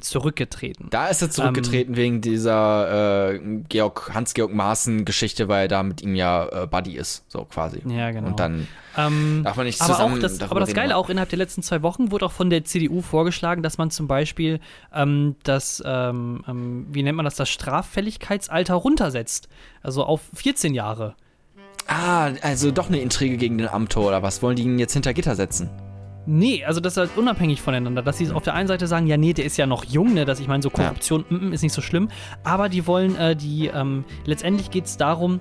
[0.00, 0.88] zurückgetreten.
[0.90, 6.14] Da ist er zurückgetreten wegen dieser äh, Georg, Hans-Georg Maaßen-Geschichte, weil er da mit ihm
[6.14, 7.82] ja äh, Buddy ist, so quasi.
[7.86, 8.28] Ja, genau.
[8.28, 10.74] Und dann Ähm, darf man nicht aber zusammen auch das, aber das.
[10.74, 13.90] Geile auch innerhalb der letzten zwei Wochen wurde auch von der CDU vorgeschlagen, dass man
[13.90, 14.60] zum Beispiel
[14.94, 19.48] ähm, das, ähm, ähm, wie nennt man das, das Straffälligkeitsalter runtersetzt.
[19.82, 21.14] Also auf 14 Jahre.
[21.88, 24.42] Ah, also doch eine Intrige gegen den Amtor oder was?
[24.42, 25.68] Wollen die ihn jetzt hinter Gitter setzen?
[26.24, 29.16] Nee, also das ist halt unabhängig voneinander, dass sie auf der einen Seite sagen, ja,
[29.16, 31.62] nee, der ist ja noch jung, ne, dass ich meine, so Korruption mm, mm, ist
[31.62, 32.08] nicht so schlimm,
[32.44, 35.40] aber die wollen, äh, die, ähm, letztendlich geht es darum,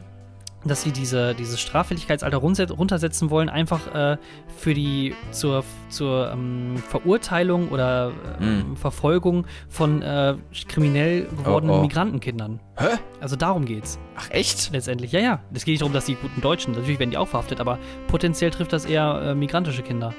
[0.64, 4.18] dass sie diese, dieses Straffälligkeitsalter runter- runtersetzen wollen, einfach äh,
[4.58, 10.36] für die, zur, zur ähm, Verurteilung oder ähm, Verfolgung von äh,
[10.68, 11.82] kriminell gewordenen Oh, oh.
[11.82, 12.60] Migrantenkindern.
[12.78, 12.98] Hä?
[13.20, 14.72] Also darum geht's Ach, echt?
[14.72, 15.12] letztendlich.
[15.12, 15.40] Ja, ja.
[15.52, 18.52] Es geht nicht darum, dass die guten Deutschen, natürlich werden die auch verhaftet, aber potenziell
[18.52, 20.14] trifft das eher äh, migrantische Kinder.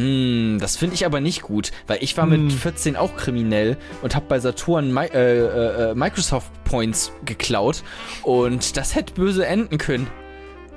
[0.00, 2.44] Hm, das finde ich aber nicht gut, weil ich war Hm.
[2.44, 7.82] mit 14 auch kriminell und habe bei Saturn Mi äh, äh, äh, Microsoft Points geklaut
[8.22, 10.06] und das hätte böse enden können.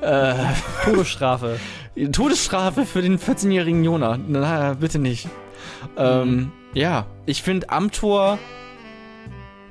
[0.02, 0.34] Äh,
[0.84, 1.60] Todesstrafe.
[2.12, 4.18] Todesstrafe für den 14-jährigen Jona.
[4.28, 5.30] Na, bitte nicht.
[5.98, 8.40] Ähm, ja, ich finde Amtor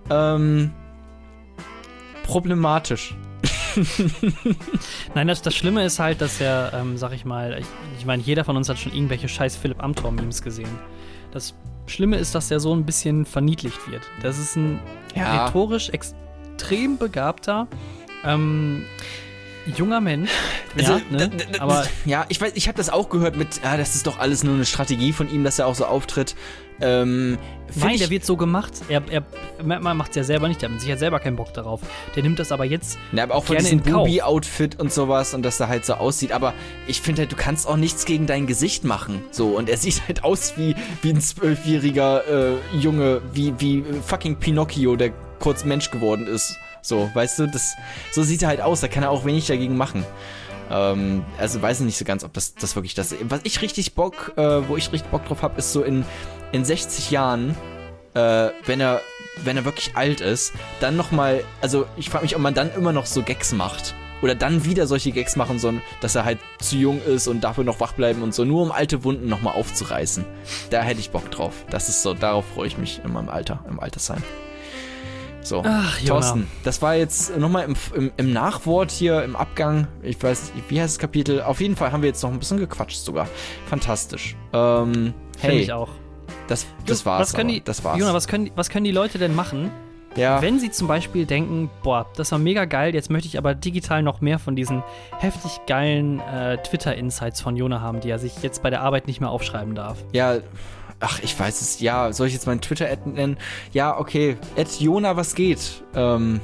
[0.08, 0.70] ähm,
[2.24, 3.14] problematisch.
[5.14, 7.66] Nein, das, das Schlimme ist halt, dass er, ähm, sag ich mal, ich,
[7.98, 10.68] ich meine, jeder von uns hat schon irgendwelche scheiß Philipp Amthor-Memes gesehen.
[11.32, 11.54] Das
[11.86, 14.02] Schlimme ist, dass der so ein bisschen verniedlicht wird.
[14.22, 14.78] Das ist ein
[15.14, 15.46] Ja.
[15.46, 17.66] rhetorisch extrem begabter,
[18.24, 18.84] ähm,
[19.76, 20.30] junger Mensch.
[20.74, 21.30] Also, ja, ne?
[21.58, 24.42] aber ja, ich weiß, ich habe das auch gehört mit, ja, das ist doch alles
[24.42, 26.34] nur eine Strategie von ihm, dass er auch so auftritt.
[26.80, 27.36] Ähm,
[27.74, 28.72] Nein, der wird so gemacht.
[28.88, 29.22] Er, er,
[29.62, 31.80] man macht es ja selber nicht, der hat Sicherheit selber keinen Bock darauf.
[32.16, 32.98] Der nimmt das aber jetzt.
[33.12, 33.80] Ja, aber auch von diesem.
[33.80, 36.32] Booby-Outfit und sowas und dass er halt so aussieht.
[36.32, 36.54] Aber
[36.86, 39.22] ich finde halt, du kannst auch nichts gegen dein Gesicht machen.
[39.30, 43.84] So, und er sieht halt aus wie, wie ein zwölfjähriger äh, Junge, wie, wie äh,
[44.04, 46.58] fucking Pinocchio, der kurz Mensch geworden ist.
[46.82, 47.74] So, weißt du, das,
[48.10, 50.04] so sieht er halt aus, da kann er auch wenig dagegen machen.
[50.70, 53.94] Ähm, also weiß ich nicht so ganz, ob das, das wirklich das Was ich richtig
[53.94, 56.04] Bock, äh, wo ich richtig Bock drauf habe, ist so in,
[56.50, 57.56] in 60 Jahren,
[58.14, 59.00] äh, wenn er
[59.44, 62.92] wenn er wirklich alt ist, dann nochmal, also ich frage mich, ob man dann immer
[62.92, 63.94] noch so Gags macht.
[64.20, 67.64] Oder dann wieder solche Gags machen soll, dass er halt zu jung ist und dafür
[67.64, 70.24] noch wach bleiben und so, nur um alte Wunden nochmal aufzureißen.
[70.70, 71.64] Da hätte ich Bock drauf.
[71.70, 74.22] Das ist so, darauf freue ich mich in meinem Alter, im Altersheim.
[75.42, 75.98] So, Ach.
[76.06, 79.88] Thorsten, das war jetzt nochmal im, im, im Nachwort hier, im Abgang.
[80.02, 81.42] Ich weiß nicht, wie heißt das Kapitel?
[81.42, 83.26] Auf jeden Fall haben wir jetzt noch ein bisschen gequatscht sogar.
[83.66, 84.36] Fantastisch.
[84.52, 85.14] Ähm, Finde
[85.56, 85.88] hey, ich auch.
[86.46, 87.20] das, das war's.
[87.22, 87.98] was können die, das war's.
[87.98, 89.72] Jona, was können, die- was können die Leute denn machen,
[90.14, 90.40] ja.
[90.40, 94.02] wenn sie zum Beispiel denken, boah, das war mega geil, jetzt möchte ich aber digital
[94.04, 94.84] noch mehr von diesen
[95.18, 99.20] heftig geilen äh, Twitter-Insights von Jona haben, die er sich jetzt bei der Arbeit nicht
[99.20, 100.04] mehr aufschreiben darf.
[100.12, 100.36] Ja,
[101.02, 101.80] ach, ich weiß es.
[101.80, 103.36] Ja, soll ich jetzt meinen Twitter-Ad nennen?
[103.72, 104.36] Ja, okay.
[104.56, 105.82] Ad Jona, was geht?
[105.94, 106.40] Ähm,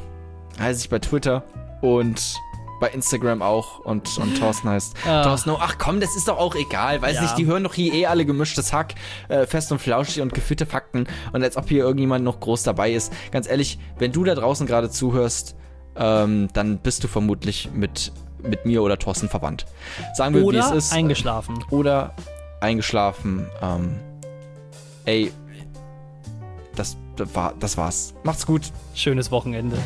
[0.60, 1.44] heiße ich bei Twitter
[1.80, 2.34] und
[2.80, 5.24] bei Instagram auch und, und Thorsten heißt Ah.
[5.24, 5.50] Thorsten.
[5.58, 7.02] Ach komm, das ist doch auch egal.
[7.02, 7.22] Weiß Ja.
[7.22, 8.94] nicht, die hören doch hier eh alle gemischtes Hack,
[9.28, 12.92] äh, fest und flauschig und geführte Fakten und als ob hier irgendjemand noch groß dabei
[12.92, 13.12] ist.
[13.32, 15.56] Ganz ehrlich, wenn du da draußen gerade zuhörst,
[15.96, 18.12] ähm, dann bist du vermutlich mit,
[18.44, 19.66] mit mir oder Thorsten verwandt.
[20.14, 21.64] Sagen wir, wie es Oder ist eingeschlafen.
[21.70, 22.14] oder
[22.60, 23.48] eingeschlafen.
[23.60, 23.96] Ähm,
[25.08, 25.32] ey,
[26.76, 28.14] das, das, war, das war's.
[28.24, 28.70] Macht's gut.
[28.94, 29.76] Schönes Wochenende.